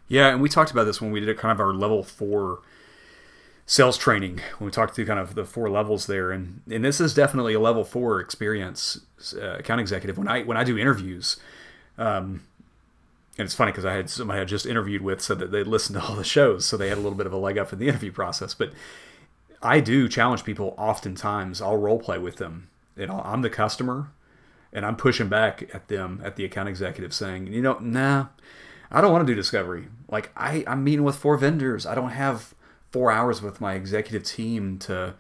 Yeah, 0.07 0.29
and 0.29 0.43
we 0.43 0.49
talked 0.49 0.73
about 0.73 0.85
this 0.85 1.01
when 1.01 1.13
we 1.13 1.21
did 1.21 1.29
a 1.29 1.35
kind 1.35 1.53
of 1.53 1.61
our 1.61 1.73
level 1.73 2.03
4 2.03 2.59
sales 3.71 3.97
training 3.97 4.41
when 4.59 4.67
we 4.67 4.71
talked 4.73 4.97
through 4.97 5.07
kind 5.07 5.21
of 5.21 5.37
the 5.37 5.45
four 5.45 5.71
levels 5.71 6.07
there 6.07 6.33
and 6.33 6.61
and 6.69 6.85
this 6.85 7.00
is 7.00 7.15
definitely 7.15 7.55
a 7.55 7.61
level 7.61 7.85
4 7.85 8.19
experience 8.19 8.99
uh, 9.37 9.59
account 9.59 9.81
executive 9.81 10.19
when 10.19 10.27
I 10.27 10.43
when 10.43 10.57
I 10.57 10.65
do 10.65 10.77
interviews 10.77 11.37
um, 11.97 12.43
and 13.39 13.47
it's 13.47 13.55
funny 13.55 13.71
because 13.71 13.85
I 13.85 13.95
had 13.95 14.11
somebody 14.11 14.41
I 14.41 14.45
just 14.45 14.67
interviewed 14.67 15.03
with 15.03 15.21
said 15.21 15.39
that 15.39 15.53
they 15.53 15.62
listened 15.62 15.99
to 15.99 16.05
all 16.05 16.17
the 16.17 16.25
shows, 16.25 16.67
so 16.67 16.77
they 16.77 16.89
had 16.89 16.99
a 16.99 17.00
little 17.00 17.17
bit 17.17 17.27
of 17.27 17.33
a 17.33 17.39
leg 17.39 17.59
up 17.59 17.73
in 17.73 17.79
the 17.79 17.89
interview 17.89 18.11
process. 18.12 18.55
But 18.55 18.73
I 19.62 19.81
do 19.81 20.09
challenge 20.09 20.45
people 20.45 20.75
oftentimes. 20.77 21.62
I'll 21.62 21.77
role 21.77 21.99
play 21.99 22.19
with 22.19 22.37
them, 22.37 22.69
and 22.97 23.11
i 23.11 23.33
am 23.33 23.43
the 23.43 23.50
customer, 23.50 24.11
and 24.73 24.85
I'm 24.85 24.97
pushing 24.97 25.29
back 25.29 25.71
at 25.73 25.89
them 25.89 26.21
at 26.25 26.37
the 26.37 26.45
account 26.45 26.69
executive, 26.69 27.15
saying, 27.15 27.47
you 27.47 27.62
know, 27.62 27.79
nah, 27.79 28.27
I 28.91 29.00
don't 29.00 29.12
want 29.12 29.27
to 29.27 29.33
do 29.33 29.37
discovery. 29.37 29.89
Like 30.09 30.31
I, 30.37 30.65
I'm 30.67 30.83
meeting 30.85 31.05
with 31.05 31.17
four 31.17 31.37
vendors. 31.37 31.87
I 31.87 31.95
don't 31.95 32.11
have 32.11 32.55
four 32.90 33.11
hours 33.11 33.42
with 33.42 33.61
my 33.61 33.75
executive 33.75 34.25
team 34.25 34.78
to, 34.80 35.14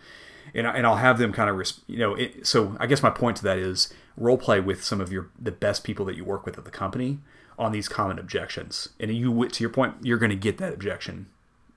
and, 0.54 0.66
and 0.66 0.86
I'll 0.86 0.96
have 0.96 1.18
them 1.18 1.32
kind 1.32 1.50
of, 1.50 1.72
you 1.86 1.98
know. 1.98 2.14
It, 2.14 2.46
so 2.46 2.76
I 2.80 2.86
guess 2.86 3.02
my 3.02 3.10
point 3.10 3.36
to 3.38 3.42
that 3.44 3.58
is 3.58 3.92
role 4.16 4.38
play 4.38 4.60
with 4.60 4.84
some 4.84 5.00
of 5.00 5.12
your 5.12 5.30
the 5.38 5.52
best 5.52 5.84
people 5.84 6.04
that 6.06 6.16
you 6.16 6.24
work 6.24 6.44
with 6.44 6.58
at 6.58 6.64
the 6.64 6.70
company 6.70 7.18
on 7.58 7.72
these 7.72 7.88
common 7.88 8.18
objections. 8.18 8.88
And 8.98 9.14
you, 9.14 9.48
to 9.48 9.62
your 9.62 9.70
point, 9.70 9.94
you're 10.02 10.18
going 10.18 10.30
to 10.30 10.36
get 10.36 10.58
that 10.58 10.72
objection 10.72 11.26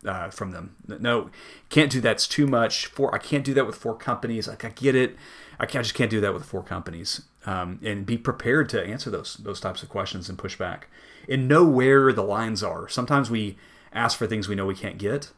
uh, 0.05 0.29
from 0.29 0.51
them. 0.51 0.75
No, 0.87 1.29
can't 1.69 1.91
do 1.91 2.01
that. 2.01 2.11
It's 2.11 2.27
too 2.27 2.47
much. 2.47 2.87
For 2.87 3.13
I 3.13 3.17
can't 3.17 3.43
do 3.43 3.53
that 3.53 3.65
with 3.65 3.75
four 3.75 3.95
companies. 3.95 4.47
Like 4.47 4.65
I 4.65 4.69
get 4.69 4.95
it. 4.95 5.15
I, 5.59 5.65
can't, 5.65 5.81
I 5.81 5.83
just 5.83 5.95
can't 5.95 6.09
do 6.09 6.21
that 6.21 6.33
with 6.33 6.45
four 6.45 6.63
companies. 6.63 7.23
Um, 7.45 7.79
and 7.83 8.05
be 8.05 8.17
prepared 8.17 8.69
to 8.69 8.81
answer 8.81 9.09
those 9.09 9.35
those 9.35 9.59
types 9.59 9.83
of 9.83 9.89
questions 9.89 10.29
and 10.29 10.37
push 10.37 10.57
back. 10.57 10.87
And 11.27 11.47
know 11.47 11.65
where 11.65 12.13
the 12.13 12.23
lines 12.23 12.63
are. 12.63 12.87
Sometimes 12.87 13.29
we 13.29 13.57
ask 13.93 14.17
for 14.17 14.27
things 14.27 14.47
we 14.47 14.55
know 14.55 14.65
we 14.65 14.75
can't 14.75 14.97
get, 14.97 15.31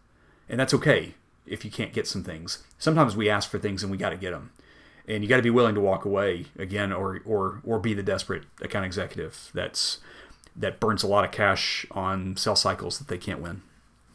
and 0.49 0.59
that's 0.59 0.73
okay 0.73 1.15
if 1.45 1.63
you 1.63 1.71
can't 1.71 1.93
get 1.93 2.07
some 2.07 2.23
things. 2.23 2.63
Sometimes 2.79 3.15
we 3.15 3.29
ask 3.29 3.49
for 3.49 3.59
things 3.59 3.83
and 3.83 3.91
we 3.91 3.97
got 3.97 4.09
to 4.09 4.17
get 4.17 4.31
them 4.31 4.51
and 5.07 5.23
you 5.23 5.29
got 5.29 5.37
to 5.37 5.43
be 5.43 5.49
willing 5.49 5.75
to 5.75 5.81
walk 5.81 6.05
away 6.05 6.45
again 6.57 6.91
or 6.91 7.21
or 7.25 7.61
or 7.63 7.79
be 7.79 7.93
the 7.93 8.03
desperate 8.03 8.43
account 8.61 8.85
executive 8.85 9.49
that's 9.53 9.99
that 10.55 10.79
burns 10.79 11.03
a 11.03 11.07
lot 11.07 11.25
of 11.25 11.31
cash 11.31 11.85
on 11.91 12.37
sales 12.37 12.61
cycles 12.61 12.97
that 12.97 13.07
they 13.07 13.17
can't 13.17 13.41
win. 13.41 13.61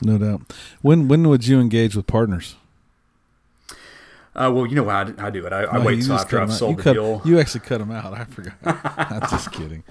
No 0.02 0.18
doubt. 0.18 0.42
When 0.80 1.08
when 1.08 1.28
would 1.28 1.46
you 1.46 1.60
engage 1.60 1.94
with 1.94 2.06
partners? 2.06 2.56
Uh, 4.34 4.50
well, 4.54 4.64
you 4.64 4.76
know 4.76 4.88
how 4.88 5.00
I, 5.00 5.26
I 5.26 5.30
do 5.30 5.44
it. 5.44 5.52
I, 5.52 5.62
no, 5.62 5.68
I 5.68 5.78
wait 5.84 5.98
until 5.98 6.14
after 6.14 6.40
I've 6.40 6.52
sold 6.52 6.72
you 6.72 6.76
the 6.76 6.82
cut, 6.82 6.92
deal. 6.92 7.22
You 7.24 7.40
actually 7.40 7.60
cut 7.60 7.78
them 7.78 7.90
out. 7.90 8.14
I 8.14 8.24
forgot. 8.24 8.54
I'm 8.64 9.20
just 9.22 9.50
kidding. 9.52 9.82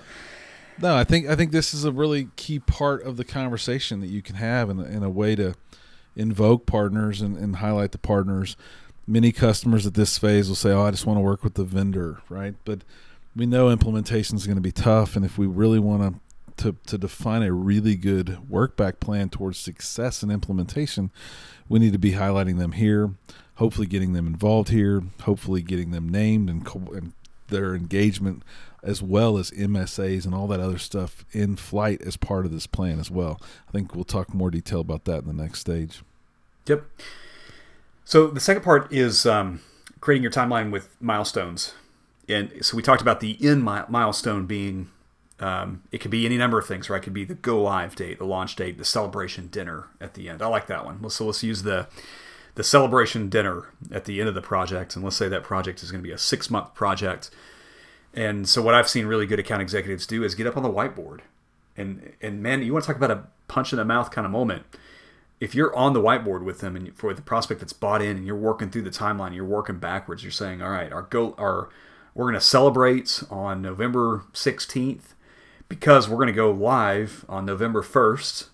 No, 0.81 0.96
I 0.96 1.03
think 1.03 1.27
I 1.27 1.36
think 1.36 1.51
this 1.51 1.74
is 1.74 1.84
a 1.84 1.91
really 1.91 2.29
key 2.36 2.58
part 2.58 3.03
of 3.03 3.17
the 3.17 3.25
conversation 3.25 4.00
that 4.00 4.08
you 4.08 4.22
can 4.22 4.36
have 4.36 4.69
in, 4.69 4.79
in 4.79 5.03
a 5.03 5.10
way 5.10 5.36
to 5.36 5.55
invoke 6.19 6.65
partners 6.65 7.21
and, 7.21 7.38
and 7.38 7.57
highlight 7.57 7.91
the 7.91 7.97
partners. 7.97 8.55
Many 9.08 9.32
customers 9.32 9.88
at 9.88 9.95
this 9.95 10.17
phase 10.17 10.47
will 10.47 10.55
say, 10.55 10.71
"Oh, 10.71 10.84
I 10.84 10.91
just 10.91 11.05
want 11.05 11.17
to 11.17 11.21
work 11.21 11.43
with 11.43 11.55
the 11.55 11.63
vendor," 11.63 12.21
right? 12.29 12.55
But 12.65 12.82
we 13.36 13.45
know 13.45 13.69
implementation 13.69 14.36
is 14.36 14.45
going 14.45 14.58
to 14.58 14.62
be 14.62 14.71
tough, 14.71 15.15
and 15.15 15.25
if 15.25 15.38
we 15.38 15.47
really 15.47 15.79
want 15.79 16.01
to 16.03 16.19
to, 16.58 16.75
to 16.88 16.97
define 16.97 17.41
a 17.41 17.53
really 17.53 17.95
good 17.95 18.49
work 18.49 18.75
back 18.75 18.99
plan 18.99 19.29
towards 19.29 19.58
success 19.58 20.21
and 20.21 20.29
implementation, 20.29 21.10
we 21.69 21.79
need 21.79 21.93
to 21.93 21.99
be 21.99 22.12
highlighting 22.12 22.58
them 22.58 22.73
here, 22.73 23.12
hopefully 23.55 23.88
getting 23.88 24.12
them 24.12 24.27
involved 24.27 24.67
here, 24.67 25.01
hopefully 25.21 25.62
getting 25.62 25.91
them 25.91 26.10
named 26.10 26.49
and, 26.49 26.65
co- 26.65 26.91
and 26.93 27.13
their 27.47 27.75
engagement 27.75 28.43
as 28.84 29.01
well 29.01 29.38
as 29.38 29.51
MSAs 29.51 30.25
and 30.25 30.34
all 30.34 30.47
that 30.47 30.60
other 30.60 30.77
stuff 30.77 31.25
in 31.32 31.55
flight 31.55 32.01
as 32.01 32.17
part 32.17 32.45
of 32.45 32.51
this 32.51 32.67
plan 32.67 32.99
as 32.99 33.12
well. 33.12 33.39
I 33.67 33.71
think 33.71 33.93
we'll 33.93 34.05
talk 34.05 34.34
more 34.34 34.51
detail 34.51 34.79
about 34.79 35.05
that 35.05 35.23
in 35.23 35.27
the 35.27 35.34
next 35.34 35.60
stage. 35.60 36.01
Yep. 36.69 36.86
So 38.05 38.27
the 38.27 38.39
second 38.39 38.63
part 38.63 38.91
is 38.93 39.25
um, 39.25 39.62
creating 39.99 40.23
your 40.23 40.32
timeline 40.32 40.71
with 40.71 40.95
milestones. 41.01 41.73
And 42.27 42.63
so 42.63 42.77
we 42.77 42.84
talked 42.84 43.01
about 43.01 43.19
the 43.19 43.32
in 43.45 43.62
milestone 43.62 44.45
being 44.45 44.89
um, 45.39 45.84
it 45.91 45.99
could 45.99 46.12
be 46.12 46.25
any 46.25 46.38
number 46.38 46.60
of 46.60 46.65
things, 46.65 46.89
right? 46.89 47.01
It 47.01 47.03
could 47.03 47.13
be 47.13 47.23
the 47.23 47.34
go 47.34 47.62
live 47.62 47.95
date, 47.95 48.19
the 48.19 48.25
launch 48.25 48.55
date, 48.55 48.77
the 48.77 48.86
celebration 48.86 49.47
dinner 49.47 49.88
at 50.01 50.13
the 50.13 50.27
end. 50.27 50.41
I 50.41 50.47
like 50.47 50.67
that 50.67 50.86
one. 50.86 51.10
So 51.10 51.25
let's 51.25 51.43
use 51.43 51.63
the 51.63 51.88
the 52.55 52.63
celebration 52.63 53.29
dinner 53.29 53.69
at 53.91 54.03
the 54.03 54.19
end 54.19 54.27
of 54.27 54.36
the 54.36 54.41
project, 54.41 54.95
and 54.95 55.03
let's 55.03 55.15
say 55.15 55.29
that 55.29 55.43
project 55.43 55.82
is 55.82 55.91
going 55.91 56.03
to 56.03 56.08
be 56.08 56.13
a 56.13 56.17
six 56.17 56.49
month 56.49 56.73
project. 56.73 57.29
And 58.13 58.49
so 58.49 58.62
what 58.62 58.75
I've 58.75 58.89
seen 58.89 59.05
really 59.05 59.25
good 59.25 59.39
account 59.39 59.62
executives 59.62 60.05
do 60.05 60.23
is 60.23 60.36
get 60.36 60.45
up 60.45 60.58
on 60.58 60.63
the 60.63 60.69
whiteboard, 60.69 61.21
and 61.77 62.13
and 62.21 62.43
man, 62.43 62.62
you 62.62 62.73
want 62.73 62.84
to 62.84 62.88
talk 62.88 62.97
about 62.97 63.12
a 63.12 63.23
punch 63.47 63.71
in 63.71 63.77
the 63.77 63.86
mouth 63.86 64.12
kind 64.12 64.25
of 64.25 64.32
moment. 64.32 64.63
If 65.39 65.56
you're 65.56 65.75
on 65.75 65.93
the 65.93 66.02
whiteboard 66.02 66.43
with 66.43 66.60
them 66.60 66.75
and 66.75 66.95
for 66.97 67.13
the 67.13 67.21
prospect 67.21 67.62
that's 67.62 67.73
bought 67.73 68.02
in, 68.02 68.17
and 68.17 68.25
you're 68.25 68.36
working 68.36 68.69
through 68.69 68.82
the 68.82 68.89
timeline, 68.89 69.34
you're 69.34 69.45
working 69.45 69.80
backwards. 69.80 70.23
You're 70.23 70.32
saying, 70.32 70.62
all 70.62 70.69
right, 70.69 70.91
our 70.91 71.04
go, 71.04 71.34
our 71.38 71.69
we're 72.13 72.25
going 72.25 72.34
to 72.34 72.41
celebrate 72.41 73.23
on 73.30 73.62
November 73.62 74.25
16th 74.34 75.13
because 75.69 76.10
we're 76.10 76.17
going 76.17 76.28
to 76.28 76.34
go 76.34 76.52
live 76.52 77.23
on 77.30 77.45
November 77.45 77.82
1st 77.82 78.49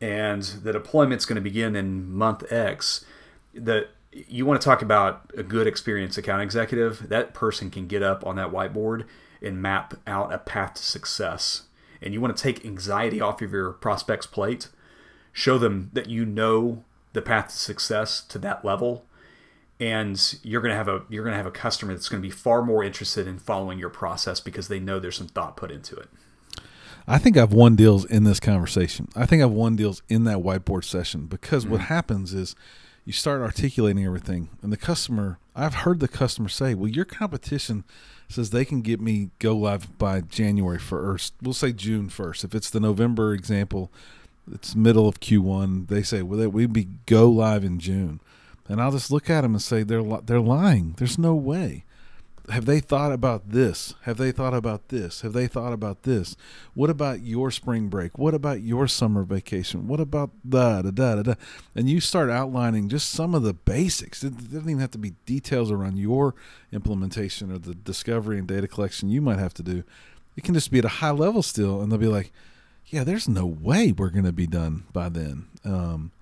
and 0.00 0.42
the 0.42 0.72
deployment's 0.72 1.26
going 1.26 1.36
to 1.36 1.42
begin 1.42 1.76
in 1.76 2.10
month 2.10 2.50
X, 2.50 3.04
that 3.52 3.88
you 4.12 4.46
want 4.46 4.60
to 4.60 4.64
talk 4.64 4.82
about 4.82 5.30
a 5.36 5.42
good 5.42 5.66
experience 5.66 6.16
account 6.16 6.42
executive, 6.42 7.08
that 7.08 7.34
person 7.34 7.70
can 7.70 7.86
get 7.86 8.02
up 8.02 8.26
on 8.26 8.36
that 8.36 8.50
whiteboard 8.50 9.04
and 9.42 9.60
map 9.60 9.94
out 10.06 10.32
a 10.32 10.38
path 10.38 10.74
to 10.74 10.82
success. 10.82 11.62
And 12.00 12.14
you 12.14 12.20
want 12.20 12.34
to 12.34 12.42
take 12.42 12.64
anxiety 12.64 13.20
off 13.20 13.42
of 13.42 13.52
your 13.52 13.72
prospect's 13.72 14.26
plate, 14.26 14.68
show 15.32 15.58
them 15.58 15.90
that 15.92 16.08
you 16.08 16.24
know 16.24 16.84
the 17.12 17.22
path 17.22 17.48
to 17.48 17.56
success 17.56 18.20
to 18.20 18.38
that 18.38 18.64
level 18.64 19.04
and 19.80 20.38
you're 20.42 20.60
going 20.60 20.70
to 20.70 20.76
have 20.76 20.88
a 20.88 21.02
you're 21.08 21.24
going 21.24 21.32
to 21.32 21.38
have 21.38 21.46
a 21.46 21.50
customer 21.50 21.94
that's 21.94 22.08
going 22.08 22.22
to 22.22 22.26
be 22.26 22.30
far 22.32 22.62
more 22.62 22.84
interested 22.84 23.26
in 23.26 23.38
following 23.38 23.78
your 23.78 23.88
process 23.88 24.38
because 24.38 24.68
they 24.68 24.78
know 24.78 25.00
there's 25.00 25.16
some 25.16 25.26
thought 25.26 25.56
put 25.56 25.70
into 25.70 25.96
it. 25.96 26.08
I 27.08 27.18
think 27.18 27.36
I've 27.36 27.52
won 27.52 27.76
deals 27.76 28.04
in 28.04 28.24
this 28.24 28.38
conversation. 28.38 29.08
I 29.16 29.24
think 29.26 29.42
I've 29.42 29.50
won 29.50 29.74
deals 29.74 30.02
in 30.08 30.24
that 30.24 30.38
whiteboard 30.38 30.84
session 30.84 31.26
because 31.26 31.64
mm-hmm. 31.64 31.72
what 31.72 31.80
happens 31.82 32.34
is 32.34 32.54
you 33.06 33.14
start 33.14 33.40
articulating 33.40 34.04
everything 34.04 34.50
and 34.62 34.70
the 34.70 34.76
customer 34.76 35.38
I've 35.56 35.74
heard 35.74 36.00
the 36.00 36.08
customer 36.08 36.48
say, 36.48 36.74
"Well, 36.74 36.88
your 36.88 37.06
competition 37.06 37.84
says 38.28 38.50
they 38.50 38.64
can 38.64 38.82
get 38.82 39.00
me 39.00 39.30
go 39.38 39.56
live 39.56 39.98
by 39.98 40.20
January 40.20 40.78
1st. 40.78 41.32
We'll 41.42 41.52
say 41.52 41.72
June 41.72 42.08
1st. 42.08 42.44
If 42.44 42.54
it's 42.54 42.70
the 42.70 42.78
November 42.78 43.34
example, 43.34 43.90
it's 44.52 44.74
middle 44.74 45.08
of 45.08 45.20
Q1. 45.20 45.88
They 45.88 46.02
say, 46.02 46.22
"Well, 46.22 46.48
we'd 46.48 46.72
be 46.72 46.88
go 47.06 47.28
live 47.28 47.64
in 47.64 47.78
June." 47.78 48.20
And 48.68 48.80
I'll 48.80 48.92
just 48.92 49.10
look 49.10 49.28
at 49.28 49.40
them 49.40 49.54
and 49.54 49.62
say 49.62 49.82
they're 49.82 50.02
they're 50.24 50.40
lying. 50.40 50.94
There's 50.96 51.18
no 51.18 51.34
way. 51.34 51.84
Have 52.50 52.66
they 52.66 52.80
thought 52.80 53.12
about 53.12 53.50
this? 53.50 53.94
Have 54.02 54.16
they 54.16 54.32
thought 54.32 54.54
about 54.54 54.88
this? 54.88 55.20
Have 55.20 55.32
they 55.32 55.46
thought 55.46 55.72
about 55.72 56.02
this? 56.02 56.36
What 56.74 56.90
about 56.90 57.20
your 57.20 57.50
spring 57.50 57.88
break? 57.88 58.18
What 58.18 58.34
about 58.34 58.60
your 58.60 58.88
summer 58.88 59.22
vacation? 59.22 59.86
What 59.86 60.00
about 60.00 60.30
da 60.48 60.82
da 60.82 60.90
da 60.90 61.14
da 61.16 61.22
da? 61.22 61.34
And 61.76 61.88
you 61.88 62.00
start 62.00 62.28
outlining 62.28 62.88
just 62.88 63.10
some 63.10 63.34
of 63.34 63.44
the 63.44 63.54
basics. 63.54 64.24
It 64.24 64.36
doesn't 64.36 64.68
even 64.68 64.80
have 64.80 64.90
to 64.92 64.98
be 64.98 65.14
details 65.26 65.70
around 65.70 65.98
your 65.98 66.34
implementation 66.72 67.52
or 67.52 67.58
the 67.58 67.74
discovery 67.74 68.38
and 68.38 68.48
data 68.48 68.66
collection 68.66 69.10
you 69.10 69.20
might 69.20 69.38
have 69.38 69.54
to 69.54 69.62
do. 69.62 69.84
It 70.36 70.42
can 70.42 70.54
just 70.54 70.70
be 70.70 70.78
at 70.78 70.84
a 70.84 70.88
high 70.88 71.10
level 71.10 71.42
still, 71.42 71.80
and 71.80 71.90
they'll 71.90 71.98
be 71.98 72.06
like, 72.06 72.32
"Yeah, 72.90 73.04
there's 73.04 73.28
no 73.28 73.46
way 73.46 73.92
we're 73.92 74.10
going 74.10 74.24
to 74.24 74.32
be 74.32 74.46
done 74.46 74.84
by 74.92 75.08
then." 75.08 75.46
Um, 75.64 76.12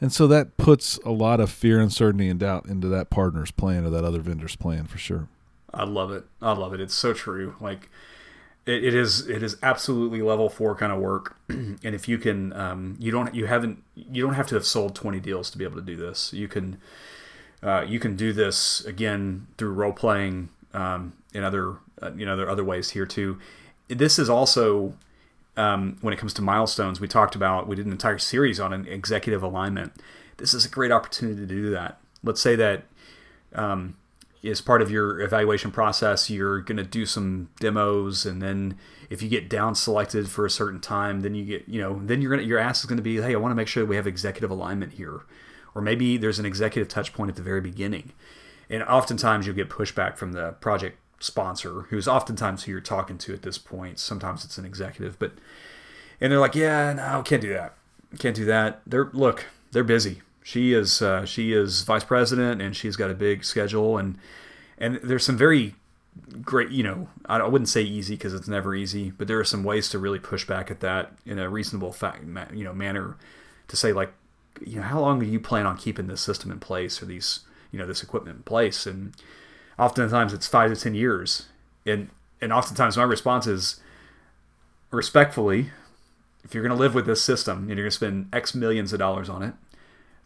and 0.00 0.12
so 0.12 0.26
that 0.28 0.56
puts 0.56 0.98
a 0.98 1.10
lot 1.10 1.40
of 1.40 1.50
fear, 1.50 1.80
uncertainty, 1.80 2.28
and 2.28 2.38
doubt 2.38 2.66
into 2.66 2.88
that 2.88 3.10
partner's 3.10 3.50
plan 3.50 3.84
or 3.84 3.90
that 3.90 4.04
other 4.04 4.20
vendor's 4.20 4.56
plan 4.56 4.86
for 4.86 4.98
sure. 4.98 5.28
I 5.72 5.84
love 5.84 6.12
it. 6.12 6.24
I 6.40 6.52
love 6.52 6.72
it. 6.72 6.80
It's 6.80 6.94
so 6.94 7.12
true. 7.12 7.56
Like 7.60 7.90
it, 8.66 8.84
it 8.84 8.94
is. 8.94 9.28
It 9.28 9.42
is 9.42 9.56
absolutely 9.62 10.22
level 10.22 10.48
four 10.48 10.74
kind 10.74 10.92
of 10.92 11.00
work. 11.00 11.36
and 11.48 11.78
if 11.82 12.08
you 12.08 12.18
can, 12.18 12.52
um, 12.52 12.96
you 12.98 13.10
don't. 13.10 13.34
You 13.34 13.46
haven't. 13.46 13.82
You 13.94 14.22
don't 14.22 14.34
have 14.34 14.46
to 14.48 14.54
have 14.54 14.66
sold 14.66 14.94
twenty 14.94 15.20
deals 15.20 15.50
to 15.50 15.58
be 15.58 15.64
able 15.64 15.76
to 15.76 15.82
do 15.82 15.96
this. 15.96 16.32
You 16.32 16.48
can. 16.48 16.80
Uh, 17.60 17.84
you 17.86 17.98
can 17.98 18.14
do 18.14 18.32
this 18.32 18.84
again 18.84 19.48
through 19.56 19.72
role 19.72 19.92
playing 19.92 20.48
um, 20.72 21.12
and 21.34 21.44
other 21.44 21.78
uh, 22.02 22.12
you 22.16 22.26
know, 22.26 22.36
there 22.36 22.46
are 22.46 22.50
other 22.50 22.64
ways 22.64 22.90
here 22.90 23.06
too. 23.06 23.38
This 23.88 24.18
is 24.18 24.28
also 24.28 24.94
um, 25.58 25.98
when 26.00 26.14
it 26.14 26.18
comes 26.18 26.32
to 26.34 26.42
milestones. 26.42 27.00
We 27.00 27.08
talked 27.08 27.34
about 27.34 27.66
we 27.66 27.76
did 27.76 27.84
an 27.84 27.92
entire 27.92 28.18
series 28.18 28.60
on 28.60 28.72
an 28.72 28.86
executive 28.86 29.42
alignment. 29.42 29.92
This 30.38 30.54
is 30.54 30.64
a 30.64 30.68
great 30.68 30.92
opportunity 30.92 31.40
to 31.40 31.46
do 31.46 31.70
that. 31.70 32.00
Let's 32.22 32.40
say 32.40 32.54
that 32.56 32.84
um, 33.52 33.96
as 34.44 34.60
part 34.60 34.80
of 34.80 34.90
your 34.90 35.20
evaluation 35.20 35.72
process, 35.72 36.30
you're 36.30 36.60
going 36.60 36.76
to 36.76 36.84
do 36.84 37.04
some 37.04 37.50
demos, 37.58 38.24
and 38.24 38.40
then 38.40 38.78
if 39.10 39.20
you 39.20 39.28
get 39.28 39.50
down 39.50 39.74
selected 39.74 40.30
for 40.30 40.46
a 40.46 40.50
certain 40.50 40.80
time, 40.80 41.20
then 41.22 41.34
you 41.34 41.44
get, 41.44 41.68
you 41.68 41.80
know, 41.80 42.00
then 42.04 42.22
you're 42.22 42.30
gonna 42.30 42.46
your 42.46 42.58
ask 42.58 42.84
is 42.84 42.86
going 42.86 42.98
to 42.98 43.02
be, 43.02 43.20
hey, 43.20 43.34
I 43.34 43.38
want 43.38 43.50
to 43.50 43.56
make 43.56 43.68
sure 43.68 43.84
we 43.84 43.96
have 43.96 44.06
executive 44.06 44.50
alignment 44.50 44.92
here, 44.92 45.22
or 45.74 45.82
maybe 45.82 46.16
there's 46.16 46.38
an 46.38 46.46
executive 46.46 46.88
touch 46.88 47.12
point 47.12 47.30
at 47.30 47.36
the 47.36 47.42
very 47.42 47.60
beginning, 47.60 48.12
and 48.70 48.84
oftentimes 48.84 49.44
you'll 49.44 49.56
get 49.56 49.68
pushback 49.68 50.16
from 50.16 50.32
the 50.32 50.52
project 50.60 50.98
sponsor, 51.20 51.82
who's 51.90 52.08
oftentimes 52.08 52.64
who 52.64 52.72
you're 52.72 52.80
talking 52.80 53.18
to 53.18 53.34
at 53.34 53.42
this 53.42 53.58
point. 53.58 53.98
Sometimes 53.98 54.44
it's 54.44 54.58
an 54.58 54.64
executive, 54.64 55.18
but 55.18 55.32
and 56.20 56.32
they're 56.32 56.40
like, 56.40 56.54
yeah, 56.54 56.92
no, 56.92 57.22
can't 57.22 57.42
do 57.42 57.52
that, 57.52 57.74
can't 58.18 58.36
do 58.36 58.44
that. 58.44 58.80
They're 58.86 59.10
look, 59.12 59.46
they're 59.72 59.84
busy 59.84 60.22
she 60.48 60.72
is 60.72 61.02
uh, 61.02 61.26
she 61.26 61.52
is 61.52 61.82
vice 61.82 62.04
president 62.04 62.62
and 62.62 62.74
she's 62.74 62.96
got 62.96 63.10
a 63.10 63.14
big 63.14 63.44
schedule 63.44 63.98
and 63.98 64.16
and 64.78 64.98
there's 65.02 65.22
some 65.22 65.36
very 65.36 65.74
great 66.40 66.70
you 66.70 66.82
know 66.82 67.06
I 67.26 67.46
wouldn't 67.46 67.68
say 67.68 67.82
easy 67.82 68.14
because 68.14 68.32
it's 68.32 68.48
never 68.48 68.74
easy 68.74 69.10
but 69.10 69.28
there 69.28 69.38
are 69.38 69.44
some 69.44 69.62
ways 69.62 69.90
to 69.90 69.98
really 69.98 70.18
push 70.18 70.46
back 70.46 70.70
at 70.70 70.80
that 70.80 71.12
in 71.26 71.38
a 71.38 71.50
reasonable 71.50 71.92
fact 71.92 72.24
you 72.54 72.64
know 72.64 72.72
manner 72.72 73.18
to 73.68 73.76
say 73.76 73.92
like 73.92 74.14
you 74.64 74.76
know 74.76 74.86
how 74.86 75.00
long 75.00 75.20
do 75.20 75.26
you 75.26 75.38
plan 75.38 75.66
on 75.66 75.76
keeping 75.76 76.06
this 76.06 76.22
system 76.22 76.50
in 76.50 76.60
place 76.60 77.02
or 77.02 77.04
these 77.04 77.40
you 77.70 77.78
know 77.78 77.86
this 77.86 78.02
equipment 78.02 78.38
in 78.38 78.42
place 78.42 78.86
and 78.86 79.12
oftentimes 79.78 80.32
it's 80.32 80.46
five 80.46 80.72
to 80.72 80.80
ten 80.80 80.94
years 80.94 81.46
and 81.86 82.08
and 82.40 82.52
oftentimes 82.52 82.96
my 82.96 83.02
response 83.02 83.46
is 83.46 83.80
respectfully 84.90 85.70
if 86.44 86.54
you're 86.54 86.62
going 86.62 86.76
to 86.76 86.80
live 86.80 86.94
with 86.94 87.06
this 87.06 87.22
system 87.22 87.58
and 87.58 87.68
you're 87.68 87.76
going 87.76 87.90
to 87.90 87.90
spend 87.90 88.28
x 88.32 88.54
millions 88.54 88.92
of 88.92 88.98
dollars 88.98 89.28
on 89.28 89.42
it 89.42 89.54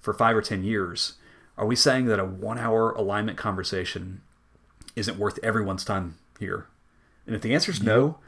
for 0.00 0.12
five 0.12 0.36
or 0.36 0.42
10 0.42 0.64
years, 0.64 1.14
are 1.56 1.66
we 1.66 1.76
saying 1.76 2.06
that 2.06 2.20
a 2.20 2.24
one 2.24 2.58
hour 2.58 2.90
alignment 2.90 3.38
conversation 3.38 4.20
isn't 4.96 5.18
worth 5.18 5.38
everyone's 5.42 5.84
time 5.84 6.18
here? 6.38 6.66
And 7.26 7.34
if 7.34 7.42
the 7.42 7.54
answer 7.54 7.70
is 7.70 7.82
no, 7.82 8.18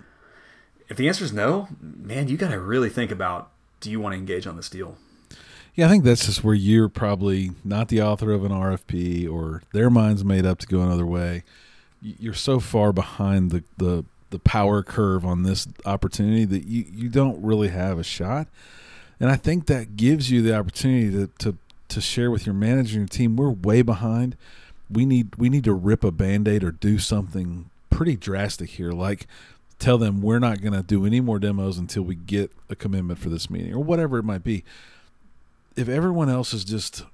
if 0.89 0.97
the 0.97 1.09
answer 1.09 1.25
is 1.25 1.33
no, 1.33 1.69
man, 1.81 2.29
you 2.29 2.37
got 2.37 2.51
to 2.51 2.61
really 2.61 2.91
think 2.91 3.11
about 3.11 3.51
do 3.81 3.91
you 3.91 4.01
want 4.01 4.15
to 4.15 4.19
engage 4.19 4.47
on 4.47 4.57
this 4.57 4.71
deal? 4.71 4.97
Yeah, 5.75 5.87
I 5.87 5.89
think 5.89 6.05
that's 6.05 6.27
just 6.27 6.45
where 6.45 6.55
you're 6.55 6.89
probably 6.89 7.51
not 7.65 7.89
the 7.89 8.01
author 8.01 8.33
of 8.33 8.45
an 8.45 8.53
RFP 8.53 9.31
or 9.31 9.63
their 9.73 9.91
mind's 9.91 10.25
made 10.25 10.47
up 10.47 10.59
to 10.61 10.67
go 10.67 10.81
another 10.81 11.07
way. 11.07 11.43
You're 12.01 12.35
so 12.35 12.61
far 12.61 12.93
behind 12.93 13.51
the, 13.51 13.65
the, 13.77 14.05
the 14.31 14.39
power 14.39 14.83
curve 14.83 15.25
on 15.25 15.43
this 15.43 15.67
opportunity 15.85 16.45
that 16.45 16.65
you, 16.67 16.85
you 16.93 17.09
don't 17.09 17.43
really 17.43 17.69
have 17.69 17.99
a 17.99 18.05
shot. 18.05 18.47
And 19.19 19.31
I 19.31 19.37
think 19.37 19.67
that 19.67 19.97
gives 19.97 20.31
you 20.31 20.43
the 20.43 20.57
opportunity 20.57 21.11
to, 21.11 21.31
to 21.39 21.59
to 21.89 22.01
share 22.01 22.31
with 22.31 22.47
your 22.47 22.55
manager 22.55 22.99
and 22.99 23.03
your 23.03 23.07
team 23.09 23.37
we're 23.37 23.51
way 23.51 23.83
behind 23.83 24.37
we 24.91 25.07
need 25.07 25.35
we 25.37 25.49
need 25.49 25.65
to 25.65 25.73
rip 25.73 26.05
a 26.05 26.11
band-aid 26.11 26.65
or 26.65 26.73
do 26.73 26.99
something 26.99 27.71
pretty 27.91 28.17
drastic 28.17 28.71
here 28.71 28.91
like 28.91 29.27
tell 29.79 29.99
them 29.99 30.21
we're 30.21 30.39
not 30.39 30.61
going 30.61 30.73
to 30.73 30.83
do 30.83 31.07
any 31.07 31.21
more 31.21 31.39
demos 31.39 31.79
until 31.79 32.03
we 32.03 32.15
get 32.15 32.51
a 32.69 32.75
commitment 32.75 33.19
for 33.19 33.29
this 33.29 33.49
meeting 33.49 33.73
or 33.73 33.79
whatever 33.79 34.19
it 34.19 34.25
might 34.25 34.43
be 34.43 34.65
if 35.77 35.89
everyone 35.89 36.29
else 36.29 36.53
is 36.53 36.65
just 36.65 37.05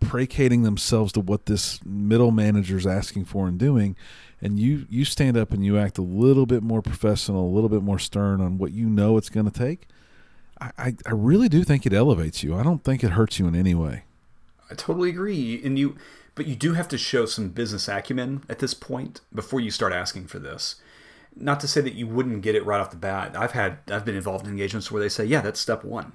placating 0.00 0.62
themselves 0.62 1.12
to 1.12 1.20
what 1.20 1.46
this 1.46 1.84
middle 1.84 2.30
manager 2.30 2.78
is 2.78 2.86
asking 2.86 3.24
for 3.24 3.46
and 3.46 3.58
doing 3.58 3.94
and 4.40 4.58
you 4.58 4.86
you 4.88 5.04
stand 5.04 5.36
up 5.36 5.52
and 5.52 5.62
you 5.62 5.76
act 5.76 5.98
a 5.98 6.02
little 6.02 6.46
bit 6.46 6.62
more 6.62 6.80
professional 6.80 7.46
a 7.46 7.52
little 7.52 7.68
bit 7.68 7.82
more 7.82 7.98
stern 7.98 8.40
on 8.40 8.56
what 8.56 8.72
you 8.72 8.88
know 8.88 9.18
it's 9.18 9.28
going 9.28 9.44
to 9.44 9.52
take 9.52 9.86
I, 10.60 10.94
I 11.06 11.12
really 11.12 11.48
do 11.48 11.64
think 11.64 11.86
it 11.86 11.92
elevates 11.92 12.42
you. 12.42 12.54
I 12.54 12.62
don't 12.62 12.84
think 12.84 13.02
it 13.02 13.12
hurts 13.12 13.38
you 13.38 13.46
in 13.46 13.54
any 13.54 13.74
way. 13.74 14.04
I 14.70 14.74
totally 14.74 15.08
agree. 15.08 15.60
And 15.64 15.78
you, 15.78 15.96
but 16.34 16.46
you 16.46 16.54
do 16.54 16.74
have 16.74 16.88
to 16.88 16.98
show 16.98 17.26
some 17.26 17.48
business 17.48 17.88
acumen 17.88 18.44
at 18.48 18.58
this 18.58 18.74
point 18.74 19.20
before 19.34 19.60
you 19.60 19.70
start 19.70 19.92
asking 19.92 20.26
for 20.26 20.38
this. 20.38 20.76
Not 21.34 21.60
to 21.60 21.68
say 21.68 21.80
that 21.80 21.94
you 21.94 22.06
wouldn't 22.06 22.42
get 22.42 22.54
it 22.54 22.66
right 22.66 22.80
off 22.80 22.90
the 22.90 22.96
bat. 22.96 23.34
I've 23.36 23.52
had, 23.52 23.78
I've 23.90 24.04
been 24.04 24.16
involved 24.16 24.46
in 24.46 24.52
engagements 24.52 24.90
where 24.90 25.02
they 25.02 25.08
say, 25.08 25.24
yeah, 25.24 25.40
that's 25.40 25.60
step 25.60 25.82
one. 25.82 26.12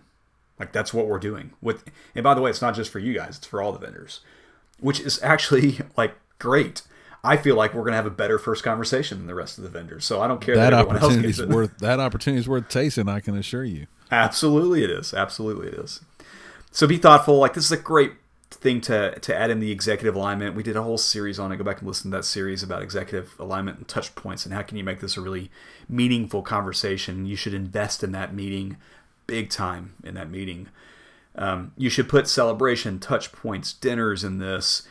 Like 0.59 0.71
that's 0.71 0.93
what 0.93 1.07
we're 1.07 1.19
doing 1.19 1.51
with. 1.61 1.83
And 2.13 2.23
by 2.23 2.33
the 2.33 2.41
way, 2.41 2.49
it's 2.49 2.61
not 2.61 2.75
just 2.75 2.91
for 2.91 2.99
you 2.99 3.13
guys; 3.13 3.37
it's 3.37 3.47
for 3.47 3.61
all 3.61 3.71
the 3.71 3.79
vendors, 3.79 4.21
which 4.79 4.99
is 4.99 5.21
actually 5.21 5.79
like 5.97 6.15
great. 6.39 6.81
I 7.23 7.37
feel 7.37 7.55
like 7.55 7.73
we're 7.73 7.81
going 7.81 7.93
to 7.93 7.97
have 7.97 8.05
a 8.05 8.11
better 8.11 8.37
first 8.37 8.63
conversation 8.63 9.17
than 9.17 9.25
the 9.25 9.33
rest 9.33 9.57
of 9.57 9.63
the 9.63 9.69
vendors. 9.69 10.05
So 10.05 10.21
I 10.21 10.27
don't 10.27 10.39
care 10.39 10.55
that, 10.55 10.69
that 10.69 10.87
opportunity 10.87 11.29
is 11.29 11.43
worth 11.43 11.77
that 11.79 11.99
opportunity 11.99 12.39
is 12.39 12.47
worth 12.47 12.69
tasting. 12.69 13.09
I 13.09 13.19
can 13.19 13.35
assure 13.35 13.63
you. 13.63 13.87
Absolutely, 14.11 14.83
it 14.83 14.91
is. 14.91 15.13
Absolutely, 15.13 15.69
it 15.69 15.73
is. 15.73 16.01
So 16.71 16.87
be 16.87 16.97
thoughtful. 16.97 17.37
Like 17.37 17.53
this 17.53 17.65
is 17.65 17.71
a 17.71 17.77
great 17.77 18.13
thing 18.51 18.79
to 18.81 19.19
to 19.19 19.35
add 19.35 19.49
in 19.49 19.59
the 19.59 19.71
executive 19.71 20.15
alignment. 20.15 20.55
We 20.55 20.63
did 20.63 20.75
a 20.75 20.83
whole 20.83 20.97
series 20.97 21.39
on 21.39 21.51
it. 21.51 21.57
Go 21.57 21.63
back 21.63 21.79
and 21.79 21.87
listen 21.87 22.11
to 22.11 22.17
that 22.17 22.23
series 22.23 22.63
about 22.63 22.81
executive 22.81 23.35
alignment 23.39 23.77
and 23.77 23.87
touch 23.87 24.13
points 24.15 24.45
and 24.45 24.53
how 24.53 24.61
can 24.61 24.77
you 24.77 24.83
make 24.83 24.99
this 25.01 25.17
a 25.17 25.21
really 25.21 25.49
meaningful 25.89 26.41
conversation. 26.41 27.25
You 27.25 27.35
should 27.35 27.53
invest 27.53 28.03
in 28.03 28.11
that 28.11 28.33
meeting, 28.33 28.77
big 29.27 29.49
time 29.49 29.93
in 30.03 30.15
that 30.15 30.29
meeting. 30.29 30.69
Um, 31.35 31.73
you 31.77 31.89
should 31.89 32.07
put 32.07 32.27
celebration, 32.27 32.99
touch 32.99 33.31
points, 33.31 33.73
dinners 33.73 34.23
in 34.23 34.37
this, 34.37 34.87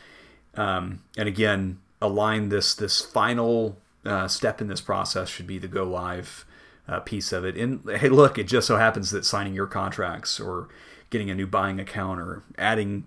um, 0.55 1.01
and 1.17 1.27
again 1.27 1.79
align 2.01 2.49
this 2.49 2.75
this 2.75 3.01
final 3.01 3.77
uh, 4.05 4.27
step 4.27 4.61
in 4.61 4.67
this 4.67 4.81
process 4.81 5.29
should 5.29 5.47
be 5.47 5.57
the 5.57 5.67
go 5.67 5.83
live 5.83 6.45
uh, 6.87 6.99
piece 6.99 7.31
of 7.31 7.43
it. 7.43 7.57
And 7.57 7.81
hey, 7.89 8.09
look, 8.09 8.37
it 8.37 8.47
just 8.47 8.67
so 8.67 8.77
happens 8.77 9.11
that 9.11 9.25
signing 9.25 9.53
your 9.53 9.67
contracts 9.67 10.39
or 10.39 10.69
getting 11.09 11.29
a 11.29 11.35
new 11.35 11.47
buying 11.47 11.79
account 11.79 12.19
or 12.19 12.43
adding 12.57 13.05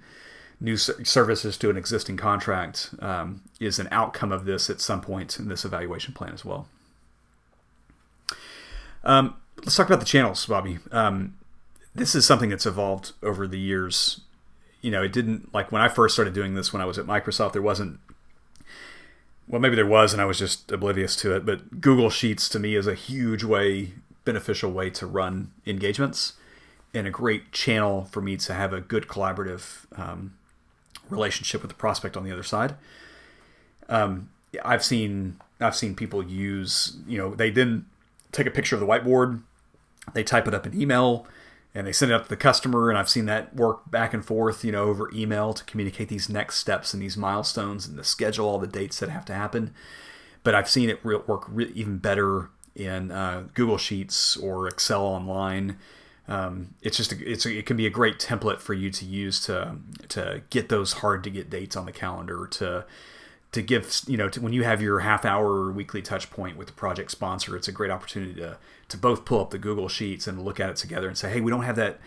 new 0.61 0.77
services 0.77 1.57
to 1.59 1.71
an 1.71 1.77
existing 1.77 2.17
contract 2.17 2.91
um, 2.99 3.43
is 3.61 3.79
an 3.79 3.89
outcome 3.93 4.33
of 4.33 4.45
this 4.45 4.69
at 4.69 4.81
some 4.81 5.01
point 5.01 5.39
in 5.39 5.49
this 5.49 5.65
evaluation 5.65 6.13
plan 6.13 6.33
as 6.33 6.45
well. 6.45 6.67
Um, 9.05 9.37
let's 9.59 9.77
talk 9.77 9.87
about 9.87 10.01
the 10.01 10.07
channels, 10.07 10.45
Bobby. 10.47 10.79
Um, 10.93 11.37
this 11.95 12.15
is 12.15 12.25
something 12.27 12.51
that's 12.51 12.67
evolved 12.67 13.13
over 13.23 13.47
the 13.47 13.59
years. 13.59 14.21
You 14.81 14.91
know, 14.91 15.03
it 15.03 15.13
didn't 15.13 15.53
like 15.53 15.73
when 15.73 15.83
I 15.83 15.89
first 15.89 16.15
started 16.15 16.35
doing 16.35 16.55
this 16.55 16.73
when 16.73 16.81
I 16.81 16.85
was 16.85 16.99
at 16.99 17.07
Microsoft, 17.07 17.53
there 17.53 17.63
wasn't 17.63 18.01
well, 19.49 19.61
maybe 19.61 19.77
there 19.77 19.87
was, 19.87 20.13
and 20.13 20.21
I 20.21 20.27
was 20.27 20.39
just 20.39 20.71
oblivious 20.71 21.17
to 21.17 21.35
it. 21.35 21.47
But 21.47 21.81
Google 21.81 22.11
Sheets 22.11 22.49
to 22.51 22.59
me 22.59 22.75
is 22.75 22.87
a 22.87 22.95
huge 22.95 23.45
way, 23.45 23.93
beneficial 24.25 24.71
way 24.71 24.91
to 24.91 25.07
run 25.07 25.53
engagements, 25.67 26.35
and 26.93 27.07
a 27.07 27.11
great 27.11 27.51
channel 27.51 28.05
for 28.11 28.21
me 28.21 28.37
to 28.37 28.53
have 28.53 28.73
a 28.73 28.81
good 28.81 29.09
collaborative 29.09 29.87
um, 29.99 30.35
relationship 31.09 31.63
with 31.63 31.71
the 31.71 31.77
prospect 31.77 32.17
on 32.17 32.25
the 32.25 32.33
other 32.33 32.43
side. 32.43 32.75
Um, 33.89 34.29
I've 34.65 34.85
seen 34.85 35.41
I've 35.61 35.77
seen 35.77 35.95
people 35.95 36.23
use 36.23 36.97
you 37.07 37.17
know 37.17 37.35
they 37.35 37.51
then 37.51 37.87
take 38.33 38.47
a 38.47 38.51
picture 38.51 38.77
of 38.77 38.81
the 38.81 38.87
whiteboard, 38.87 39.43
they 40.15 40.25
type 40.25 40.49
it 40.49 40.55
up 40.55 40.67
in 40.67 40.81
email, 40.81 41.27
and 41.75 41.87
they 41.87 41.93
send 41.93 42.13
it 42.13 42.15
up 42.15 42.25
to 42.25 42.29
the 42.29 42.37
customer. 42.37 42.89
And 42.89 42.99
i've 42.99 43.09
seen 43.09 43.27
that 43.27 43.55
work 43.55 43.91
back 43.91 44.15
and 44.15 44.25
forth 44.25 44.65
you 44.65 44.73
know 44.73 44.85
over 44.85 45.11
email 45.15 45.53
to 45.53 45.65
communicate 45.65 46.09
these 46.09 46.29
next 46.29 46.59
steps 46.59 46.93
and 46.93 47.03
these 47.03 47.17
milestones 47.17 47.87
and 47.87 47.99
the 47.99 48.05
schedule 48.05 48.49
all 48.49 48.59
the 48.59 48.67
dates 48.67 48.99
that 49.01 49.09
have 49.09 49.25
to 49.27 49.35
happen. 49.35 49.75
But 50.43 50.55
i've 50.55 50.69
seen 50.69 50.91
it 50.91 51.05
work 51.05 51.51
even 51.75 51.99
better 51.99 52.51
in 52.75 53.11
uh, 53.11 53.45
google 53.55 53.79
sheets 53.79 54.37
or 54.37 54.69
excel 54.69 55.03
online. 55.05 55.79
Um, 56.29 56.75
it's 56.83 56.99
just 56.99 57.13
a, 57.13 57.31
it's 57.31 57.47
a, 57.47 57.59
it 57.59 57.67
can 57.67 57.79
be 57.79 57.87
a 57.87 57.91
great 57.91 58.19
template 58.19 58.61
for 58.61 58.75
you 58.75 58.91
to 58.91 59.05
use 59.05 59.41
to 59.47 59.77
to 60.09 60.43
get 60.51 60.69
those 60.69 60.95
hard 60.95 61.25
to 61.25 61.31
get 61.31 61.49
dates 61.49 61.75
on 61.75 61.87
the 61.87 61.93
calendar 61.93 62.47
to 62.47 62.85
to 63.53 63.63
give 63.63 64.03
you 64.07 64.19
know 64.19 64.29
to, 64.29 64.41
when 64.41 64.53
you 64.53 64.63
have 64.63 64.83
your 64.83 65.01
half 65.01 65.25
hour 65.25 65.73
weekly 65.73 66.03
touch 66.03 66.31
point 66.31 66.59
with 66.59 66.67
the 66.67 66.75
project 66.75 67.11
sponsor 67.11 67.57
it's 67.57 67.67
a 67.67 67.73
great 67.73 67.91
opportunity 67.91 68.35
to 68.35 68.59
to 68.89 68.97
both 68.97 69.25
pull 69.25 69.41
up 69.41 69.51
the 69.51 69.59
google 69.59 69.89
sheets 69.89 70.27
and 70.27 70.45
look 70.45 70.61
at 70.61 70.71
it 70.71 70.77
together 70.77 71.09
and 71.09 71.17
say 71.17 71.31
hey 71.31 71.41
we 71.41 71.51
don't 71.51 71.63
have 71.63 71.77
that 71.77 71.99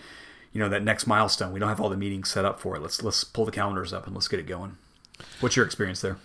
you 0.53 0.59
know 0.59 0.69
that 0.69 0.83
next 0.83 1.07
milestone 1.07 1.51
we 1.51 1.59
don't 1.59 1.69
have 1.69 1.79
all 1.79 1.89
the 1.89 1.97
meetings 1.97 2.29
set 2.29 2.45
up 2.45 2.59
for 2.59 2.75
it 2.75 2.81
let's 2.81 3.01
let's 3.03 3.23
pull 3.23 3.45
the 3.45 3.51
calendars 3.51 3.93
up 3.93 4.05
and 4.05 4.15
let's 4.15 4.27
get 4.27 4.39
it 4.39 4.47
going 4.47 4.77
what's 5.39 5.55
your 5.55 5.65
experience 5.65 6.01
there 6.01 6.17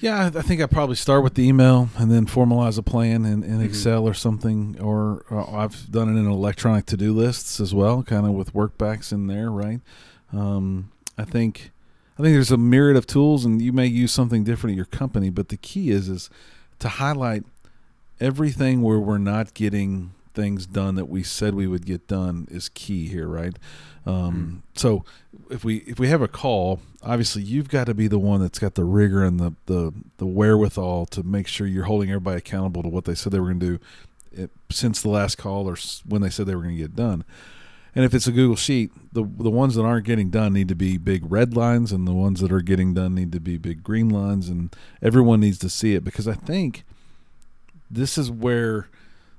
yeah 0.00 0.30
i 0.34 0.42
think 0.42 0.60
i 0.60 0.66
probably 0.66 0.96
start 0.96 1.22
with 1.22 1.34
the 1.34 1.46
email 1.46 1.88
and 1.96 2.10
then 2.10 2.26
formalize 2.26 2.78
a 2.78 2.82
plan 2.82 3.24
in, 3.24 3.42
in 3.42 3.52
mm-hmm. 3.52 3.62
excel 3.62 4.06
or 4.06 4.14
something 4.14 4.76
or 4.80 5.24
uh, 5.30 5.56
i've 5.56 5.90
done 5.90 6.08
it 6.08 6.18
in 6.18 6.26
electronic 6.26 6.86
to-do 6.86 7.12
lists 7.12 7.60
as 7.60 7.74
well 7.74 8.02
kind 8.02 8.26
of 8.26 8.32
with 8.32 8.52
workbacks 8.52 9.12
in 9.12 9.26
there 9.26 9.50
right 9.50 9.80
um, 10.32 10.90
i 11.16 11.24
think 11.24 11.72
I 12.18 12.22
think 12.22 12.34
there's 12.34 12.50
a 12.50 12.56
myriad 12.56 12.96
of 12.96 13.06
tools, 13.06 13.44
and 13.44 13.60
you 13.62 13.72
may 13.72 13.86
use 13.86 14.12
something 14.12 14.44
different 14.44 14.74
at 14.74 14.76
your 14.76 14.86
company. 14.86 15.30
But 15.30 15.48
the 15.48 15.56
key 15.56 15.90
is 15.90 16.08
is 16.08 16.30
to 16.78 16.88
highlight 16.88 17.44
everything 18.22 18.82
where 18.82 19.00
we're 19.00 19.18
not 19.18 19.52
getting 19.52 20.12
things 20.32 20.64
done 20.64 20.94
that 20.94 21.06
we 21.06 21.22
said 21.22 21.54
we 21.54 21.66
would 21.66 21.84
get 21.84 22.06
done 22.06 22.46
is 22.50 22.68
key 22.70 23.08
here, 23.08 23.26
right? 23.28 23.58
Um, 24.06 24.62
mm. 24.64 24.78
So 24.78 25.04
if 25.50 25.64
we 25.64 25.78
if 25.78 25.98
we 25.98 26.08
have 26.08 26.22
a 26.22 26.28
call, 26.28 26.80
obviously 27.02 27.42
you've 27.42 27.68
got 27.68 27.84
to 27.86 27.94
be 27.94 28.08
the 28.08 28.18
one 28.18 28.40
that's 28.40 28.58
got 28.58 28.76
the 28.76 28.84
rigor 28.84 29.24
and 29.24 29.38
the 29.38 29.54
the, 29.66 29.92
the 30.18 30.26
wherewithal 30.26 31.06
to 31.06 31.22
make 31.22 31.48
sure 31.48 31.66
you're 31.66 31.84
holding 31.84 32.10
everybody 32.10 32.38
accountable 32.38 32.82
to 32.82 32.88
what 32.88 33.04
they 33.04 33.14
said 33.14 33.32
they 33.32 33.40
were 33.40 33.48
going 33.48 33.60
to 33.60 33.66
do 33.66 33.78
it, 34.32 34.50
since 34.70 35.02
the 35.02 35.08
last 35.08 35.36
call 35.36 35.68
or 35.68 35.76
when 36.06 36.22
they 36.22 36.30
said 36.30 36.46
they 36.46 36.54
were 36.54 36.62
going 36.62 36.76
to 36.76 36.82
get 36.82 36.96
done. 36.96 37.24
And 37.94 38.06
if 38.06 38.14
it's 38.14 38.26
a 38.26 38.32
Google 38.32 38.56
sheet, 38.56 38.90
the 39.12 39.24
the 39.24 39.50
ones 39.50 39.74
that 39.74 39.82
aren't 39.82 40.06
getting 40.06 40.30
done 40.30 40.54
need 40.54 40.68
to 40.68 40.74
be 40.74 40.96
big 40.96 41.30
red 41.30 41.54
lines, 41.54 41.92
and 41.92 42.06
the 42.06 42.14
ones 42.14 42.40
that 42.40 42.52
are 42.52 42.62
getting 42.62 42.94
done 42.94 43.14
need 43.14 43.32
to 43.32 43.40
be 43.40 43.58
big 43.58 43.82
green 43.82 44.08
lines, 44.08 44.48
and 44.48 44.74
everyone 45.02 45.40
needs 45.40 45.58
to 45.58 45.68
see 45.68 45.94
it 45.94 46.04
because 46.04 46.26
I 46.26 46.34
think 46.34 46.84
this 47.92 48.16
is 48.16 48.30
where 48.30 48.88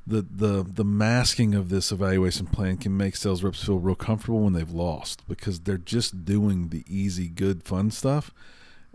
the 0.06 0.22
the 0.22 0.64
the 0.64 0.84
masking 0.84 1.56
of 1.56 1.70
this 1.70 1.92
evaluation 1.92 2.46
plan 2.46 2.78
can 2.78 2.96
make 2.96 3.16
sales 3.16 3.42
reps 3.44 3.64
feel 3.64 3.80
real 3.80 3.96
comfortable 3.96 4.42
when 4.42 4.54
they've 4.54 4.72
lost 4.72 5.28
because 5.28 5.62
they're 5.62 5.78
just 5.78 6.26
doing 6.26 6.70
the 6.70 6.84
easy, 6.88 7.30
good, 7.30 7.64
fun 7.64 7.90
stuff, 7.90 8.32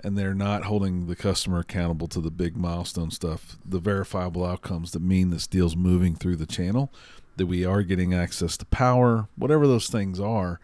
and 0.05 0.17
they're 0.17 0.35
not 0.35 0.65
holding 0.65 1.07
the 1.07 1.17
customer 1.17 1.61
accountable 1.61 2.09
to 2.09 2.21
the 2.21 2.31
big 2.31 2.57
milestone 2.57 3.11
stuff, 3.11 3.57
the 3.65 3.79
verifiable 3.79 4.45
outcomes 4.45 4.93
that 4.93 5.01
mean 5.01 5.31
this 5.31 5.47
deal's 5.47 5.77
moving 5.77 6.15
through 6.15 6.37
the 6.37 6.47
channel 6.47 6.93
that 7.37 7.47
we 7.47 7.65
are 7.65 7.83
getting 7.83 8.13
access 8.13 8.57
to 8.57 8.67
power, 8.67 9.29
whatever 9.37 9.67
those 9.67 9.89
things 9.89 10.21
are. 10.21 10.61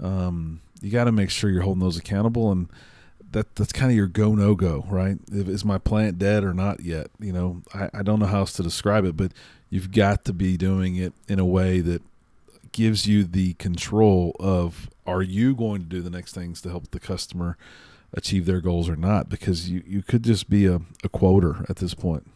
Um, 0.00 0.60
you 0.80 0.90
got 0.90 1.04
to 1.04 1.12
make 1.12 1.30
sure 1.30 1.50
you're 1.50 1.62
holding 1.62 1.82
those 1.82 1.96
accountable, 1.96 2.52
and 2.52 2.68
that 3.32 3.54
that's 3.56 3.72
kind 3.72 3.90
of 3.90 3.96
your 3.96 4.06
go 4.06 4.34
no 4.34 4.54
go, 4.54 4.84
right? 4.88 5.18
Is 5.30 5.64
my 5.64 5.78
plant 5.78 6.18
dead 6.18 6.44
or 6.44 6.54
not 6.54 6.80
yet? 6.80 7.08
You 7.18 7.32
know, 7.32 7.62
I, 7.74 7.90
I 7.94 8.02
don't 8.02 8.18
know 8.18 8.26
how 8.26 8.40
else 8.40 8.52
to 8.54 8.62
describe 8.62 9.04
it, 9.04 9.16
but 9.16 9.32
you've 9.70 9.92
got 9.92 10.24
to 10.26 10.32
be 10.32 10.56
doing 10.56 10.96
it 10.96 11.12
in 11.28 11.38
a 11.38 11.44
way 11.44 11.80
that 11.80 12.02
gives 12.72 13.06
you 13.06 13.24
the 13.24 13.54
control 13.54 14.36
of 14.38 14.90
are 15.06 15.22
you 15.22 15.54
going 15.54 15.80
to 15.80 15.86
do 15.86 16.02
the 16.02 16.10
next 16.10 16.34
things 16.34 16.60
to 16.62 16.68
help 16.68 16.90
the 16.90 17.00
customer 17.00 17.56
achieve 18.12 18.46
their 18.46 18.60
goals 18.60 18.88
or 18.88 18.96
not 18.96 19.28
because 19.28 19.70
you, 19.70 19.82
you 19.86 20.02
could 20.02 20.22
just 20.22 20.48
be 20.48 20.66
a, 20.66 20.80
a 21.02 21.08
quoter 21.08 21.64
at 21.68 21.76
this 21.76 21.94
point 21.94 22.30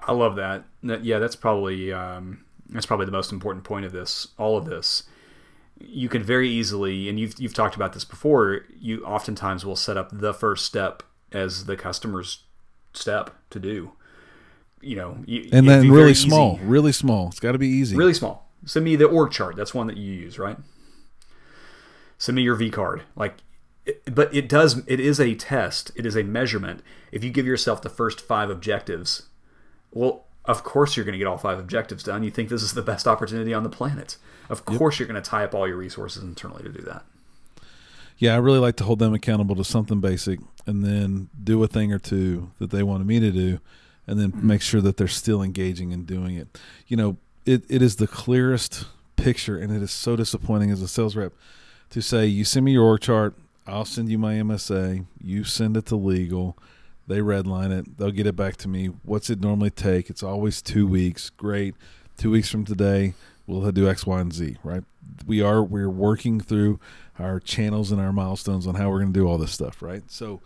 i 0.00 0.12
love 0.12 0.36
that 0.36 0.64
yeah 1.02 1.18
that's 1.18 1.36
probably 1.36 1.92
um, 1.92 2.44
that's 2.70 2.86
probably 2.86 3.06
the 3.06 3.12
most 3.12 3.32
important 3.32 3.64
point 3.64 3.86
of 3.86 3.92
this, 3.92 4.28
all 4.36 4.56
of 4.56 4.66
this. 4.66 5.04
You 5.80 6.08
can 6.08 6.22
very 6.22 6.48
easily, 6.48 7.08
and 7.08 7.18
you've 7.20 7.38
you've 7.38 7.54
talked 7.54 7.76
about 7.76 7.92
this 7.92 8.04
before. 8.04 8.62
You 8.78 9.04
oftentimes 9.04 9.64
will 9.64 9.76
set 9.76 9.96
up 9.96 10.10
the 10.12 10.34
first 10.34 10.66
step 10.66 11.02
as 11.32 11.66
the 11.66 11.76
customer's 11.76 12.44
step 12.92 13.30
to 13.50 13.60
do. 13.60 13.92
You 14.80 14.96
know, 14.96 15.18
you, 15.26 15.48
and 15.52 15.68
then 15.68 15.90
really 15.90 16.14
small, 16.14 16.56
easy. 16.56 16.64
really 16.64 16.92
small. 16.92 17.28
It's 17.28 17.40
got 17.40 17.52
to 17.52 17.58
be 17.58 17.68
easy. 17.68 17.96
Really 17.96 18.14
small. 18.14 18.50
Send 18.64 18.84
me 18.84 18.96
the 18.96 19.06
org 19.06 19.32
chart. 19.32 19.56
That's 19.56 19.74
one 19.74 19.86
that 19.88 19.96
you 19.96 20.12
use, 20.12 20.38
right? 20.38 20.56
Send 22.16 22.36
me 22.36 22.42
your 22.42 22.54
V 22.54 22.70
card. 22.70 23.02
Like, 23.16 23.34
but 24.04 24.34
it 24.34 24.48
does. 24.48 24.82
It 24.86 25.00
is 25.00 25.20
a 25.20 25.34
test. 25.34 25.90
It 25.96 26.06
is 26.06 26.16
a 26.16 26.22
measurement. 26.22 26.82
If 27.12 27.24
you 27.24 27.30
give 27.30 27.46
yourself 27.46 27.82
the 27.82 27.88
first 27.88 28.20
five 28.20 28.50
objectives, 28.50 29.28
well, 29.90 30.26
of 30.48 30.64
course 30.64 30.96
you're 30.96 31.04
going 31.04 31.12
to 31.12 31.18
get 31.18 31.26
all 31.26 31.36
five 31.36 31.58
objectives 31.58 32.02
done. 32.02 32.24
You 32.24 32.30
think 32.30 32.48
this 32.48 32.62
is 32.62 32.72
the 32.72 32.82
best 32.82 33.06
opportunity 33.06 33.52
on 33.52 33.62
the 33.62 33.68
planet. 33.68 34.16
Of 34.48 34.64
course 34.64 34.94
yep. 34.94 35.00
you're 35.00 35.12
going 35.12 35.22
to 35.22 35.30
tie 35.30 35.44
up 35.44 35.54
all 35.54 35.68
your 35.68 35.76
resources 35.76 36.22
internally 36.22 36.62
to 36.62 36.70
do 36.70 36.80
that. 36.82 37.04
Yeah, 38.16 38.34
I 38.34 38.38
really 38.38 38.58
like 38.58 38.74
to 38.76 38.84
hold 38.84 38.98
them 38.98 39.12
accountable 39.12 39.54
to 39.56 39.64
something 39.64 40.00
basic 40.00 40.40
and 40.66 40.82
then 40.82 41.28
do 41.44 41.62
a 41.62 41.68
thing 41.68 41.92
or 41.92 41.98
two 41.98 42.50
that 42.58 42.70
they 42.70 42.82
wanted 42.82 43.06
me 43.06 43.20
to 43.20 43.30
do 43.30 43.60
and 44.06 44.18
then 44.18 44.32
mm-hmm. 44.32 44.46
make 44.46 44.62
sure 44.62 44.80
that 44.80 44.96
they're 44.96 45.06
still 45.06 45.42
engaging 45.42 45.92
and 45.92 46.06
doing 46.06 46.34
it. 46.34 46.58
You 46.88 46.96
know, 46.96 47.18
it, 47.44 47.64
it 47.68 47.82
is 47.82 47.96
the 47.96 48.08
clearest 48.08 48.86
picture 49.16 49.58
and 49.58 49.70
it 49.70 49.82
is 49.82 49.90
so 49.90 50.16
disappointing 50.16 50.70
as 50.70 50.80
a 50.80 50.88
sales 50.88 51.14
rep 51.14 51.34
to 51.90 52.00
say, 52.00 52.26
you 52.26 52.44
send 52.44 52.64
me 52.64 52.72
your 52.72 52.84
org 52.84 53.02
chart, 53.02 53.34
I'll 53.66 53.84
send 53.84 54.08
you 54.08 54.18
my 54.18 54.34
MSA, 54.34 55.04
you 55.22 55.44
send 55.44 55.76
it 55.76 55.84
to 55.86 55.96
legal– 55.96 56.56
they 57.08 57.18
redline 57.18 57.76
it. 57.76 57.96
They'll 57.96 58.10
get 58.10 58.26
it 58.26 58.36
back 58.36 58.56
to 58.58 58.68
me. 58.68 58.86
What's 59.02 59.30
it 59.30 59.40
normally 59.40 59.70
take? 59.70 60.10
It's 60.10 60.22
always 60.22 60.62
two 60.62 60.86
weeks. 60.86 61.30
Great. 61.30 61.74
Two 62.16 62.30
weeks 62.30 62.50
from 62.50 62.64
today, 62.64 63.14
we'll 63.46 63.70
do 63.72 63.88
X, 63.88 64.06
Y, 64.06 64.20
and 64.20 64.32
Z. 64.32 64.56
Right? 64.62 64.84
We 65.26 65.40
are 65.40 65.62
we're 65.62 65.88
working 65.88 66.38
through 66.40 66.78
our 67.18 67.40
channels 67.40 67.90
and 67.90 68.00
our 68.00 68.12
milestones 68.12 68.66
on 68.66 68.74
how 68.74 68.90
we're 68.90 69.00
going 69.00 69.12
to 69.12 69.18
do 69.18 69.26
all 69.26 69.38
this 69.38 69.52
stuff. 69.52 69.80
Right? 69.82 70.02
So, 70.08 70.40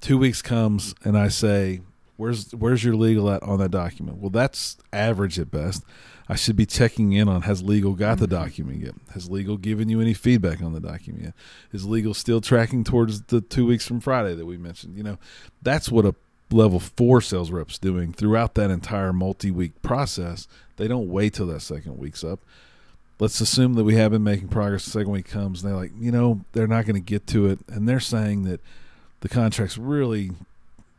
two 0.00 0.16
weeks 0.16 0.40
comes, 0.42 0.94
and 1.02 1.18
I 1.18 1.28
say, 1.28 1.80
"Where's 2.16 2.54
where's 2.54 2.84
your 2.84 2.94
legal 2.94 3.28
at 3.30 3.42
on 3.42 3.58
that 3.58 3.70
document?" 3.70 4.18
Well, 4.18 4.30
that's 4.30 4.76
average 4.92 5.38
at 5.38 5.50
best. 5.50 5.82
I 6.30 6.36
should 6.36 6.54
be 6.54 6.64
checking 6.64 7.12
in 7.12 7.28
on 7.28 7.42
has 7.42 7.60
legal 7.60 7.94
got 7.94 8.18
the 8.18 8.28
document 8.28 8.84
yet? 8.84 8.94
Has 9.14 9.28
legal 9.28 9.56
given 9.56 9.88
you 9.88 10.00
any 10.00 10.14
feedback 10.14 10.62
on 10.62 10.72
the 10.72 10.78
document 10.78 11.24
yet? 11.24 11.34
Is 11.72 11.84
legal 11.84 12.14
still 12.14 12.40
tracking 12.40 12.84
towards 12.84 13.22
the 13.22 13.40
two 13.40 13.66
weeks 13.66 13.84
from 13.84 13.98
Friday 13.98 14.36
that 14.36 14.46
we 14.46 14.56
mentioned? 14.56 14.96
You 14.96 15.02
know, 15.02 15.18
that's 15.60 15.90
what 15.90 16.06
a 16.06 16.14
level 16.52 16.78
four 16.78 17.20
sales 17.20 17.50
rep's 17.50 17.78
doing 17.78 18.12
throughout 18.12 18.54
that 18.54 18.70
entire 18.70 19.12
multi 19.12 19.50
week 19.50 19.82
process. 19.82 20.46
They 20.76 20.86
don't 20.86 21.08
wait 21.08 21.34
till 21.34 21.46
that 21.48 21.62
second 21.62 21.98
week's 21.98 22.22
up. 22.22 22.38
Let's 23.18 23.40
assume 23.40 23.74
that 23.74 23.84
we 23.84 23.96
have 23.96 24.12
been 24.12 24.22
making 24.22 24.48
progress. 24.48 24.84
The 24.84 24.92
second 24.92 25.10
week 25.10 25.26
comes, 25.26 25.64
and 25.64 25.72
they're 25.72 25.78
like, 25.78 25.92
you 25.98 26.12
know, 26.12 26.44
they're 26.52 26.68
not 26.68 26.86
going 26.86 26.94
to 26.94 27.00
get 27.00 27.26
to 27.28 27.48
it, 27.48 27.58
and 27.66 27.88
they're 27.88 27.98
saying 27.98 28.44
that 28.44 28.60
the 29.18 29.28
contract's 29.28 29.76
really 29.76 30.30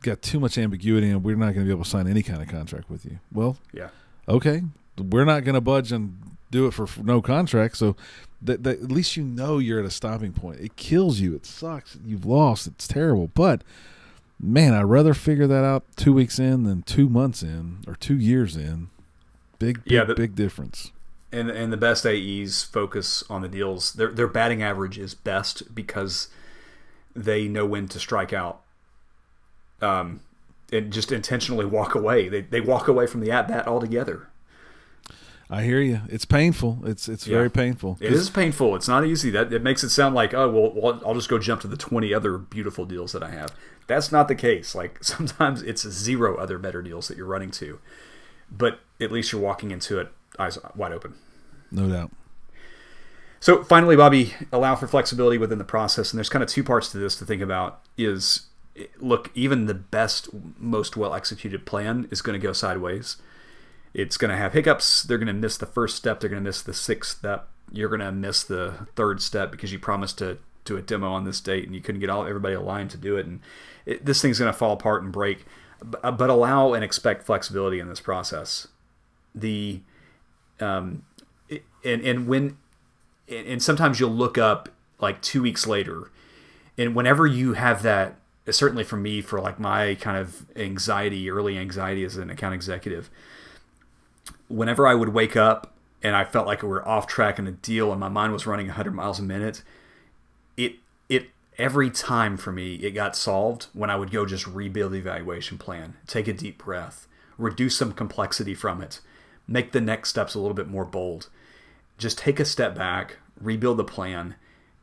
got 0.02 0.20
too 0.20 0.38
much 0.38 0.58
ambiguity, 0.58 1.08
and 1.08 1.24
we're 1.24 1.36
not 1.36 1.54
going 1.54 1.60
to 1.60 1.64
be 1.64 1.70
able 1.70 1.84
to 1.84 1.90
sign 1.90 2.06
any 2.06 2.22
kind 2.22 2.42
of 2.42 2.48
contract 2.48 2.90
with 2.90 3.06
you. 3.06 3.18
Well, 3.32 3.56
yeah, 3.72 3.88
okay, 4.28 4.62
we're 4.98 5.24
not 5.24 5.44
going 5.44 5.54
to 5.54 5.60
budge 5.60 5.92
and 5.92 6.18
do 6.50 6.66
it 6.66 6.72
for 6.72 6.86
no 7.02 7.20
contract. 7.20 7.76
So 7.76 7.96
that, 8.40 8.62
that, 8.64 8.82
at 8.82 8.92
least 8.92 9.16
you 9.16 9.24
know 9.24 9.58
you're 9.58 9.80
at 9.80 9.86
a 9.86 9.90
stopping 9.90 10.32
point. 10.32 10.60
It 10.60 10.76
kills 10.76 11.20
you. 11.20 11.34
It 11.34 11.46
sucks. 11.46 11.98
You've 12.04 12.26
lost. 12.26 12.66
It's 12.66 12.86
terrible. 12.86 13.30
But 13.34 13.62
man, 14.38 14.74
I'd 14.74 14.82
rather 14.82 15.14
figure 15.14 15.46
that 15.46 15.64
out 15.64 15.84
two 15.96 16.12
weeks 16.12 16.38
in 16.38 16.64
than 16.64 16.82
two 16.82 17.08
months 17.08 17.42
in 17.42 17.78
or 17.86 17.94
two 17.94 18.16
years 18.16 18.56
in. 18.56 18.88
Big, 19.58 19.84
big, 19.84 19.92
yeah, 19.92 20.04
the, 20.04 20.14
big 20.14 20.34
difference. 20.34 20.90
And 21.30 21.48
and 21.48 21.72
the 21.72 21.76
best 21.76 22.04
AEs 22.04 22.64
focus 22.64 23.22
on 23.30 23.42
the 23.42 23.48
deals. 23.48 23.92
Their 23.92 24.10
their 24.10 24.26
batting 24.26 24.62
average 24.62 24.98
is 24.98 25.14
best 25.14 25.74
because 25.74 26.28
they 27.14 27.46
know 27.46 27.64
when 27.64 27.86
to 27.88 28.00
strike 28.00 28.32
out. 28.32 28.60
Um, 29.80 30.20
and 30.72 30.92
just 30.92 31.12
intentionally 31.12 31.64
walk 31.64 31.94
away. 31.94 32.28
They 32.28 32.40
they 32.40 32.60
walk 32.60 32.88
away 32.88 33.06
from 33.06 33.20
the 33.20 33.30
at 33.30 33.46
bat 33.46 33.68
altogether. 33.68 34.28
I 35.52 35.64
hear 35.64 35.82
you. 35.82 36.00
It's 36.08 36.24
painful. 36.24 36.78
It's 36.84 37.10
it's 37.10 37.26
yeah. 37.26 37.36
very 37.36 37.50
painful. 37.50 37.98
It 38.00 38.10
is 38.10 38.30
painful. 38.30 38.74
It's 38.74 38.88
not 38.88 39.04
easy. 39.04 39.28
That 39.28 39.52
it 39.52 39.62
makes 39.62 39.84
it 39.84 39.90
sound 39.90 40.14
like 40.14 40.32
oh 40.32 40.48
well, 40.50 40.72
well, 40.74 41.02
I'll 41.04 41.14
just 41.14 41.28
go 41.28 41.38
jump 41.38 41.60
to 41.60 41.68
the 41.68 41.76
twenty 41.76 42.14
other 42.14 42.38
beautiful 42.38 42.86
deals 42.86 43.12
that 43.12 43.22
I 43.22 43.30
have. 43.32 43.54
That's 43.86 44.10
not 44.10 44.28
the 44.28 44.34
case. 44.34 44.74
Like 44.74 44.98
sometimes 45.04 45.60
it's 45.60 45.86
zero 45.86 46.36
other 46.36 46.58
better 46.58 46.80
deals 46.80 47.06
that 47.08 47.18
you're 47.18 47.26
running 47.26 47.50
to, 47.52 47.80
but 48.50 48.80
at 48.98 49.12
least 49.12 49.30
you're 49.30 49.42
walking 49.42 49.70
into 49.70 50.00
it 50.00 50.10
eyes 50.38 50.58
wide 50.74 50.92
open. 50.92 51.16
No 51.70 51.86
doubt. 51.86 52.10
So 53.38 53.62
finally, 53.62 53.96
Bobby, 53.96 54.32
allow 54.52 54.74
for 54.74 54.86
flexibility 54.86 55.36
within 55.36 55.58
the 55.58 55.64
process, 55.64 56.12
and 56.12 56.18
there's 56.18 56.30
kind 56.30 56.42
of 56.42 56.48
two 56.48 56.64
parts 56.64 56.90
to 56.92 56.98
this 56.98 57.14
to 57.16 57.26
think 57.26 57.42
about. 57.42 57.82
Is 57.98 58.46
look, 58.98 59.30
even 59.34 59.66
the 59.66 59.74
best, 59.74 60.30
most 60.58 60.96
well 60.96 61.12
executed 61.12 61.66
plan 61.66 62.08
is 62.10 62.22
going 62.22 62.40
to 62.40 62.42
go 62.42 62.54
sideways 62.54 63.18
it's 63.94 64.16
going 64.16 64.30
to 64.30 64.36
have 64.36 64.52
hiccups. 64.52 65.02
They're 65.02 65.18
going 65.18 65.26
to 65.26 65.32
miss 65.32 65.56
the 65.56 65.66
first 65.66 65.96
step. 65.96 66.20
They're 66.20 66.30
going 66.30 66.42
to 66.42 66.48
miss 66.48 66.62
the 66.62 66.74
sixth 66.74 67.18
step. 67.18 67.48
You're 67.70 67.88
going 67.88 68.00
to 68.00 68.12
miss 68.12 68.42
the 68.42 68.86
third 68.96 69.20
step 69.20 69.50
because 69.50 69.72
you 69.72 69.78
promised 69.78 70.18
to 70.18 70.38
do 70.64 70.76
a 70.76 70.82
demo 70.82 71.10
on 71.12 71.24
this 71.24 71.40
date 71.40 71.64
and 71.64 71.74
you 71.74 71.80
couldn't 71.80 72.00
get 72.00 72.10
all 72.10 72.26
everybody 72.26 72.54
aligned 72.54 72.90
to 72.90 72.96
do 72.96 73.16
it. 73.16 73.26
And 73.26 73.40
it, 73.84 74.04
this 74.04 74.22
thing's 74.22 74.38
going 74.38 74.52
to 74.52 74.56
fall 74.58 74.72
apart 74.72 75.02
and 75.02 75.12
break. 75.12 75.44
But, 75.82 76.16
but 76.16 76.30
allow 76.30 76.74
and 76.74 76.84
expect 76.84 77.24
flexibility 77.24 77.80
in 77.80 77.88
this 77.88 78.00
process. 78.00 78.68
The 79.34 79.80
um, 80.60 81.02
and 81.84 82.02
and 82.02 82.28
when 82.28 82.58
and 83.28 83.62
sometimes 83.62 83.98
you'll 83.98 84.10
look 84.10 84.38
up 84.38 84.68
like 85.00 85.20
two 85.22 85.42
weeks 85.42 85.66
later, 85.66 86.10
and 86.78 86.94
whenever 86.94 87.26
you 87.26 87.54
have 87.54 87.82
that, 87.82 88.16
certainly 88.50 88.84
for 88.84 88.96
me, 88.96 89.22
for 89.22 89.40
like 89.40 89.58
my 89.58 89.96
kind 89.96 90.18
of 90.18 90.46
anxiety, 90.54 91.30
early 91.30 91.58
anxiety 91.58 92.04
as 92.04 92.16
an 92.16 92.30
account 92.30 92.54
executive 92.54 93.10
whenever 94.52 94.86
I 94.86 94.94
would 94.94 95.10
wake 95.10 95.36
up 95.36 95.74
and 96.02 96.14
I 96.14 96.24
felt 96.24 96.46
like 96.46 96.62
we 96.62 96.68
were 96.68 96.86
off 96.86 97.06
track 97.06 97.38
in 97.38 97.46
a 97.46 97.52
deal 97.52 97.90
and 97.90 98.00
my 98.00 98.08
mind 98.08 98.32
was 98.32 98.46
running 98.46 98.66
100 98.66 98.92
miles 98.92 99.18
a 99.18 99.22
minute, 99.22 99.62
it 100.56 100.74
it 101.08 101.30
every 101.58 101.90
time 101.90 102.36
for 102.36 102.52
me 102.52 102.74
it 102.76 102.92
got 102.92 103.16
solved 103.16 103.66
when 103.72 103.90
I 103.90 103.96
would 103.96 104.10
go 104.10 104.26
just 104.26 104.46
rebuild 104.46 104.92
the 104.92 104.98
evaluation 104.98 105.58
plan, 105.58 105.94
take 106.06 106.28
a 106.28 106.32
deep 106.32 106.58
breath, 106.58 107.06
reduce 107.38 107.76
some 107.76 107.92
complexity 107.92 108.54
from 108.54 108.82
it, 108.82 109.00
make 109.48 109.72
the 109.72 109.80
next 109.80 110.10
steps 110.10 110.34
a 110.34 110.40
little 110.40 110.54
bit 110.54 110.68
more 110.68 110.84
bold. 110.84 111.28
Just 111.98 112.18
take 112.18 112.40
a 112.40 112.44
step 112.44 112.74
back, 112.74 113.18
rebuild 113.40 113.76
the 113.76 113.84
plan, 113.84 114.34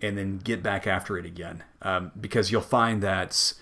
and 0.01 0.17
then 0.17 0.37
get 0.37 0.63
back 0.63 0.87
after 0.87 1.17
it 1.17 1.25
again. 1.25 1.63
Um, 1.81 2.11
because 2.19 2.51
you'll 2.51 2.61
find 2.61 3.03
that 3.03 3.53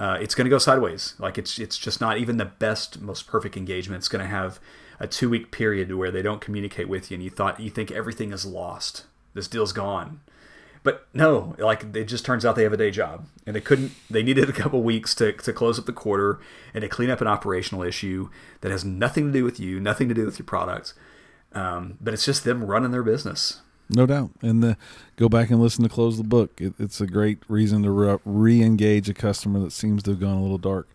uh, 0.00 0.16
it's 0.18 0.34
going 0.34 0.46
to 0.46 0.50
go 0.50 0.58
sideways. 0.58 1.14
Like 1.18 1.36
it's 1.36 1.58
it's 1.58 1.76
just 1.76 2.00
not 2.00 2.16
even 2.16 2.38
the 2.38 2.46
best, 2.46 3.00
most 3.02 3.26
perfect 3.26 3.56
engagement. 3.56 4.00
It's 4.00 4.08
going 4.08 4.24
to 4.24 4.30
have 4.30 4.58
a 4.98 5.06
two 5.06 5.28
week 5.28 5.50
period 5.50 5.94
where 5.94 6.10
they 6.10 6.22
don't 6.22 6.40
communicate 6.40 6.88
with 6.88 7.10
you, 7.10 7.16
and 7.16 7.22
you 7.22 7.28
thought 7.28 7.60
you 7.60 7.70
think 7.70 7.90
everything 7.90 8.32
is 8.32 8.46
lost. 8.46 9.04
This 9.34 9.46
deal's 9.46 9.74
gone, 9.74 10.20
but 10.82 11.06
no. 11.12 11.54
Like 11.58 11.94
it 11.94 12.04
just 12.04 12.24
turns 12.24 12.46
out 12.46 12.56
they 12.56 12.62
have 12.62 12.72
a 12.72 12.78
day 12.78 12.90
job, 12.90 13.26
and 13.46 13.54
they 13.54 13.60
couldn't. 13.60 13.92
They 14.08 14.22
needed 14.22 14.48
a 14.48 14.52
couple 14.52 14.82
weeks 14.82 15.14
to 15.16 15.32
to 15.32 15.52
close 15.52 15.78
up 15.78 15.84
the 15.84 15.92
quarter 15.92 16.40
and 16.72 16.80
to 16.80 16.88
clean 16.88 17.10
up 17.10 17.20
an 17.20 17.28
operational 17.28 17.82
issue 17.82 18.30
that 18.62 18.72
has 18.72 18.86
nothing 18.86 19.26
to 19.26 19.32
do 19.38 19.44
with 19.44 19.60
you, 19.60 19.80
nothing 19.80 20.08
to 20.08 20.14
do 20.14 20.24
with 20.24 20.38
your 20.38 20.46
products. 20.46 20.94
Um, 21.52 21.98
but 22.00 22.14
it's 22.14 22.24
just 22.24 22.44
them 22.44 22.64
running 22.64 22.90
their 22.90 23.02
business. 23.02 23.60
No 23.90 24.06
doubt. 24.06 24.30
And 24.40 24.62
the, 24.62 24.76
go 25.16 25.28
back 25.28 25.50
and 25.50 25.60
listen 25.60 25.82
to 25.82 25.88
Close 25.90 26.16
the 26.16 26.24
Book. 26.24 26.60
It, 26.60 26.74
it's 26.78 27.00
a 27.00 27.06
great 27.06 27.38
reason 27.48 27.82
to 27.82 28.20
re 28.24 28.62
engage 28.62 29.08
a 29.08 29.14
customer 29.14 29.58
that 29.60 29.72
seems 29.72 30.02
to 30.04 30.12
have 30.12 30.20
gone 30.20 30.36
a 30.36 30.42
little 30.42 30.58
dark. 30.58 30.88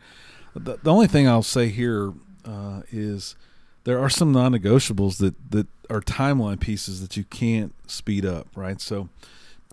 The, 0.55 0.77
the 0.81 0.91
only 0.91 1.07
thing 1.07 1.27
I'll 1.27 1.43
say 1.43 1.67
here 1.67 2.13
uh, 2.45 2.81
is 2.91 3.35
there 3.83 3.99
are 3.99 4.09
some 4.09 4.31
non 4.31 4.53
negotiables 4.53 5.17
that, 5.17 5.35
that 5.51 5.67
are 5.89 6.01
timeline 6.01 6.59
pieces 6.59 7.01
that 7.01 7.17
you 7.17 7.25
can't 7.25 7.73
speed 7.89 8.25
up, 8.25 8.47
right? 8.55 8.79
So, 8.79 9.09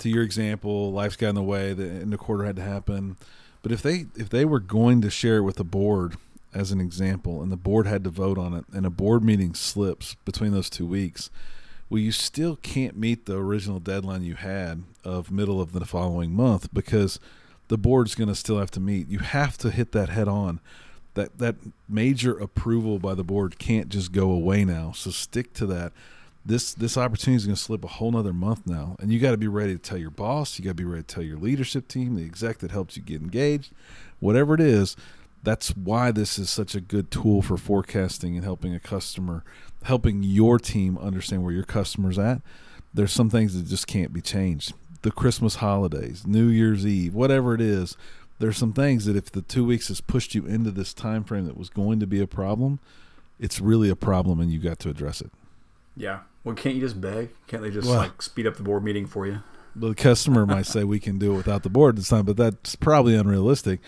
to 0.00 0.08
your 0.08 0.22
example, 0.22 0.92
life's 0.92 1.16
got 1.16 1.30
in 1.30 1.34
the 1.36 1.42
way, 1.42 1.72
the 1.74 1.88
end 1.88 2.12
of 2.12 2.20
quarter 2.20 2.44
had 2.44 2.56
to 2.56 2.62
happen. 2.62 3.16
But 3.62 3.70
if 3.70 3.82
they 3.82 4.06
if 4.16 4.28
they 4.28 4.44
were 4.44 4.58
going 4.58 5.00
to 5.02 5.10
share 5.10 5.36
it 5.36 5.42
with 5.42 5.56
the 5.56 5.64
board 5.64 6.16
as 6.52 6.72
an 6.72 6.80
example, 6.80 7.40
and 7.40 7.52
the 7.52 7.56
board 7.56 7.86
had 7.86 8.02
to 8.04 8.10
vote 8.10 8.38
on 8.38 8.52
it, 8.54 8.64
and 8.72 8.84
a 8.84 8.90
board 8.90 9.22
meeting 9.22 9.54
slips 9.54 10.16
between 10.24 10.52
those 10.52 10.68
two 10.68 10.86
weeks, 10.86 11.30
well, 11.92 12.00
you 12.00 12.10
still 12.10 12.56
can't 12.56 12.96
meet 12.96 13.26
the 13.26 13.36
original 13.36 13.78
deadline 13.78 14.22
you 14.22 14.34
had 14.34 14.82
of 15.04 15.30
middle 15.30 15.60
of 15.60 15.72
the 15.72 15.84
following 15.84 16.32
month 16.32 16.72
because 16.72 17.20
the 17.68 17.76
board's 17.76 18.14
going 18.14 18.30
to 18.30 18.34
still 18.34 18.58
have 18.58 18.70
to 18.70 18.80
meet. 18.80 19.08
You 19.08 19.18
have 19.18 19.58
to 19.58 19.70
hit 19.70 19.92
that 19.92 20.08
head 20.08 20.26
on. 20.26 20.60
That 21.12 21.36
that 21.36 21.56
major 21.90 22.32
approval 22.32 22.98
by 22.98 23.12
the 23.12 23.22
board 23.22 23.58
can't 23.58 23.90
just 23.90 24.10
go 24.10 24.30
away 24.30 24.64
now. 24.64 24.92
So 24.92 25.10
stick 25.10 25.52
to 25.52 25.66
that. 25.66 25.92
This 26.46 26.72
this 26.72 26.96
opportunity 26.96 27.36
is 27.36 27.44
going 27.44 27.56
to 27.56 27.62
slip 27.62 27.84
a 27.84 27.88
whole 27.88 28.10
nother 28.10 28.32
month 28.32 28.66
now, 28.66 28.96
and 28.98 29.12
you 29.12 29.20
got 29.20 29.32
to 29.32 29.36
be 29.36 29.46
ready 29.46 29.74
to 29.74 29.78
tell 29.78 29.98
your 29.98 30.08
boss. 30.08 30.58
You 30.58 30.64
got 30.64 30.70
to 30.70 30.74
be 30.74 30.86
ready 30.86 31.02
to 31.02 31.14
tell 31.14 31.22
your 31.22 31.36
leadership 31.36 31.88
team, 31.88 32.16
the 32.16 32.24
exec 32.24 32.60
that 32.60 32.70
helps 32.70 32.96
you 32.96 33.02
get 33.02 33.20
engaged, 33.20 33.70
whatever 34.18 34.54
it 34.54 34.62
is. 34.62 34.96
That's 35.42 35.70
why 35.76 36.12
this 36.12 36.38
is 36.38 36.50
such 36.50 36.74
a 36.74 36.80
good 36.80 37.10
tool 37.10 37.42
for 37.42 37.56
forecasting 37.56 38.36
and 38.36 38.44
helping 38.44 38.74
a 38.74 38.80
customer 38.80 39.44
helping 39.84 40.22
your 40.22 40.58
team 40.58 40.98
understand 40.98 41.42
where 41.42 41.52
your 41.52 41.64
customer's 41.64 42.18
at. 42.18 42.40
There's 42.94 43.12
some 43.12 43.30
things 43.30 43.54
that 43.54 43.68
just 43.68 43.86
can't 43.86 44.12
be 44.12 44.20
changed. 44.20 44.74
The 45.02 45.10
Christmas 45.10 45.56
holidays, 45.56 46.26
New 46.26 46.46
Year's 46.46 46.86
Eve, 46.86 47.14
whatever 47.14 47.54
it 47.54 47.60
is, 47.60 47.96
there's 48.38 48.56
some 48.56 48.72
things 48.72 49.04
that 49.06 49.16
if 49.16 49.30
the 49.30 49.42
two 49.42 49.64
weeks 49.64 49.88
has 49.88 50.00
pushed 50.00 50.34
you 50.34 50.46
into 50.46 50.70
this 50.70 50.92
time 50.94 51.24
frame 51.24 51.46
that 51.46 51.56
was 51.56 51.68
going 51.68 52.00
to 52.00 52.06
be 52.06 52.20
a 52.20 52.26
problem, 52.26 52.80
it's 53.40 53.60
really 53.60 53.88
a 53.88 53.96
problem 53.96 54.40
and 54.40 54.52
you 54.52 54.58
got 54.58 54.78
to 54.80 54.90
address 54.90 55.20
it. 55.20 55.30
Yeah. 55.96 56.20
Well, 56.44 56.54
can't 56.54 56.74
you 56.74 56.80
just 56.80 57.00
beg? 57.00 57.30
Can't 57.46 57.62
they 57.62 57.70
just 57.70 57.88
well, 57.88 57.98
like 57.98 58.22
speed 58.22 58.46
up 58.46 58.56
the 58.56 58.62
board 58.62 58.84
meeting 58.84 59.06
for 59.06 59.26
you? 59.26 59.42
The 59.74 59.94
customer 59.94 60.44
might 60.44 60.66
say 60.66 60.84
we 60.84 61.00
can 61.00 61.18
do 61.18 61.32
it 61.32 61.36
without 61.36 61.62
the 61.62 61.70
board 61.70 61.96
this 61.96 62.08
time, 62.08 62.24
but 62.24 62.36
that's 62.36 62.76
probably 62.76 63.16
unrealistic. 63.16 63.80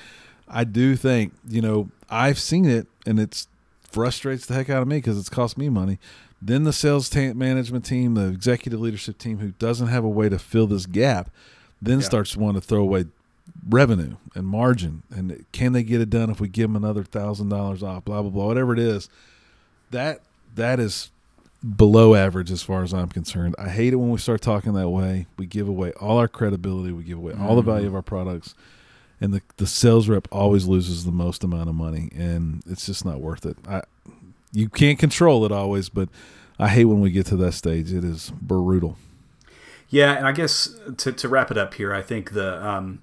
I 0.54 0.62
do 0.62 0.94
think, 0.94 1.34
you 1.48 1.60
know, 1.60 1.90
I've 2.08 2.38
seen 2.38 2.64
it 2.64 2.86
and 3.04 3.18
it's 3.18 3.48
frustrates 3.82 4.46
the 4.46 4.54
heck 4.54 4.70
out 4.70 4.82
of 4.82 4.88
me 4.88 4.98
because 4.98 5.18
it's 5.18 5.28
cost 5.28 5.58
me 5.58 5.68
money. 5.68 5.98
Then 6.40 6.62
the 6.62 6.72
sales 6.72 7.08
t- 7.08 7.32
management 7.32 7.84
team, 7.84 8.14
the 8.14 8.28
executive 8.28 8.80
leadership 8.80 9.18
team, 9.18 9.38
who 9.38 9.52
doesn't 9.58 9.88
have 9.88 10.04
a 10.04 10.08
way 10.08 10.28
to 10.28 10.38
fill 10.38 10.68
this 10.68 10.86
gap, 10.86 11.30
then 11.82 11.98
yeah. 11.98 12.04
starts 12.04 12.36
wanting 12.36 12.60
to 12.60 12.66
throw 12.66 12.80
away 12.80 13.06
revenue 13.68 14.16
and 14.34 14.46
margin. 14.46 15.02
And 15.10 15.44
can 15.52 15.72
they 15.72 15.82
get 15.82 16.00
it 16.00 16.10
done 16.10 16.30
if 16.30 16.40
we 16.40 16.48
give 16.48 16.72
them 16.72 16.76
another 16.76 17.02
thousand 17.02 17.48
dollars 17.48 17.82
off? 17.82 18.04
Blah 18.04 18.22
blah 18.22 18.30
blah. 18.30 18.46
Whatever 18.46 18.74
it 18.74 18.78
is, 18.78 19.08
that 19.90 20.20
that 20.54 20.78
is 20.78 21.10
below 21.76 22.14
average 22.14 22.52
as 22.52 22.62
far 22.62 22.84
as 22.84 22.94
I'm 22.94 23.08
concerned. 23.08 23.56
I 23.58 23.70
hate 23.70 23.92
it 23.92 23.96
when 23.96 24.10
we 24.10 24.18
start 24.18 24.40
talking 24.40 24.74
that 24.74 24.90
way. 24.90 25.26
We 25.36 25.46
give 25.46 25.68
away 25.68 25.92
all 25.92 26.18
our 26.18 26.28
credibility. 26.28 26.92
We 26.92 27.02
give 27.02 27.18
away 27.18 27.32
all 27.32 27.56
the 27.56 27.62
mm-hmm. 27.62 27.70
value 27.70 27.86
of 27.88 27.94
our 27.94 28.02
products 28.02 28.54
and 29.24 29.32
the 29.32 29.42
the 29.56 29.66
sales 29.66 30.08
rep 30.08 30.28
always 30.30 30.66
loses 30.66 31.04
the 31.04 31.12
most 31.12 31.42
amount 31.42 31.68
of 31.68 31.74
money, 31.74 32.10
and 32.14 32.62
it's 32.66 32.87
just 32.87 33.04
not 33.04 33.20
worth 33.20 33.46
it. 33.46 33.56
I 33.66 33.82
you 34.52 34.68
can't 34.68 34.98
control 34.98 35.44
it 35.44 35.50
always, 35.50 35.88
but 35.88 36.08
I 36.58 36.68
hate 36.68 36.84
when 36.84 37.00
we 37.00 37.10
get 37.10 37.26
to 37.26 37.37
that 37.38 37.52
stage. 37.52 37.92
It 37.92 38.04
is 38.04 38.30
brutal. 38.40 38.96
Yeah, 39.88 40.12
and 40.12 40.26
I 40.26 40.32
guess 40.32 40.74
to 40.98 41.12
to 41.12 41.28
wrap 41.28 41.50
it 41.50 41.58
up 41.58 41.74
here, 41.74 41.92
I 41.92 42.02
think 42.02 42.32
the 42.32 42.64
um, 42.64 43.02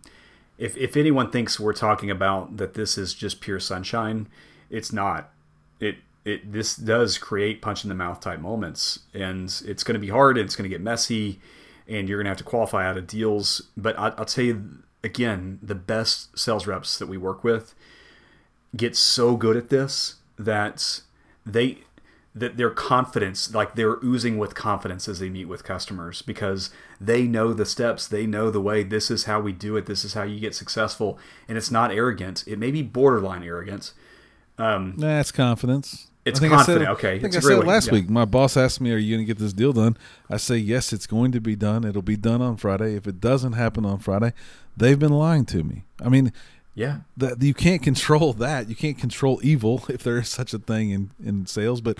if 0.57 0.77
if 0.77 0.95
anyone 0.95 1.31
thinks 1.31 1.59
we're 1.59 1.73
talking 1.73 2.11
about 2.11 2.57
that 2.57 2.75
this 2.75 2.97
is 2.97 3.13
just 3.13 3.41
pure 3.41 3.59
sunshine, 3.59 4.27
it's 4.69 4.93
not. 4.93 5.31
It 5.79 5.97
it 6.23 6.53
this 6.53 6.75
does 6.75 7.17
create 7.17 7.61
punch 7.61 7.83
in 7.83 7.89
the 7.89 7.95
mouth 7.95 8.19
type 8.19 8.39
moments, 8.39 8.99
and 9.13 9.45
it's 9.65 9.83
going 9.83 9.95
to 9.95 9.99
be 9.99 10.09
hard. 10.09 10.37
And 10.37 10.45
it's 10.45 10.55
going 10.55 10.69
to 10.69 10.73
get 10.73 10.81
messy, 10.81 11.39
and 11.87 12.07
you're 12.07 12.19
going 12.19 12.25
to 12.25 12.31
have 12.31 12.37
to 12.37 12.43
qualify 12.43 12.87
out 12.87 12.97
of 12.97 13.07
deals. 13.07 13.69
But 13.75 13.97
I, 13.97 14.13
I'll 14.17 14.25
tell 14.25 14.45
you 14.45 14.83
again, 15.03 15.59
the 15.61 15.75
best 15.75 16.37
sales 16.37 16.67
reps 16.67 16.97
that 16.99 17.07
we 17.07 17.17
work 17.17 17.43
with 17.43 17.73
get 18.75 18.95
so 18.95 19.35
good 19.35 19.57
at 19.57 19.69
this 19.69 20.15
that 20.37 21.01
they 21.45 21.79
that 22.33 22.55
their 22.55 22.69
confidence 22.69 23.53
like 23.53 23.75
they're 23.75 23.97
oozing 24.03 24.37
with 24.37 24.55
confidence 24.55 25.09
as 25.09 25.19
they 25.19 25.29
meet 25.29 25.45
with 25.45 25.65
customers 25.65 26.21
because 26.21 26.69
they 26.99 27.23
know 27.23 27.51
the 27.51 27.65
steps 27.65 28.07
they 28.07 28.25
know 28.25 28.49
the 28.49 28.61
way 28.61 28.83
this 28.83 29.11
is 29.11 29.25
how 29.25 29.41
we 29.41 29.51
do 29.51 29.75
it 29.75 29.85
this 29.85 30.05
is 30.05 30.13
how 30.13 30.23
you 30.23 30.39
get 30.39 30.55
successful. 30.55 31.19
And 31.47 31.57
it's 31.57 31.71
not 31.71 31.91
arrogant 31.91 32.43
it 32.47 32.57
may 32.57 32.71
be 32.71 32.81
borderline 32.81 33.43
arrogance. 33.43 33.93
Um 34.57 34.95
that's 34.97 35.31
confidence 35.31 36.07
it's 36.23 36.39
confident. 36.39 36.59
I 36.59 36.85
said, 36.85 36.91
okay. 36.93 37.15
I 37.15 37.19
think 37.19 37.35
I 37.35 37.39
said 37.39 37.65
last 37.65 37.87
yeah. 37.87 37.93
week. 37.93 38.09
My 38.09 38.25
boss 38.25 38.55
asked 38.55 38.79
me, 38.79 38.91
"Are 38.91 38.97
you 38.97 39.15
going 39.15 39.25
to 39.25 39.33
get 39.33 39.39
this 39.39 39.53
deal 39.53 39.73
done?" 39.73 39.97
I 40.29 40.37
say, 40.37 40.57
"Yes, 40.57 40.93
it's 40.93 41.07
going 41.07 41.31
to 41.31 41.41
be 41.41 41.55
done. 41.55 41.83
It'll 41.83 42.01
be 42.01 42.17
done 42.17 42.41
on 42.41 42.57
Friday. 42.57 42.95
If 42.95 43.07
it 43.07 43.19
doesn't 43.19 43.53
happen 43.53 43.85
on 43.85 43.99
Friday, 43.99 44.33
they've 44.77 44.99
been 44.99 45.13
lying 45.13 45.45
to 45.45 45.63
me." 45.63 45.83
I 46.03 46.09
mean, 46.09 46.31
yeah, 46.75 46.99
that 47.17 47.41
you 47.41 47.53
can't 47.53 47.81
control 47.81 48.33
that. 48.45 48.69
You 48.69 48.75
can't 48.75 48.97
control 48.97 49.39
evil 49.43 49.83
if 49.89 50.03
there 50.03 50.17
is 50.17 50.29
such 50.29 50.53
a 50.53 50.59
thing 50.59 50.91
in 50.91 51.11
in 51.23 51.45
sales. 51.47 51.81
But 51.81 51.97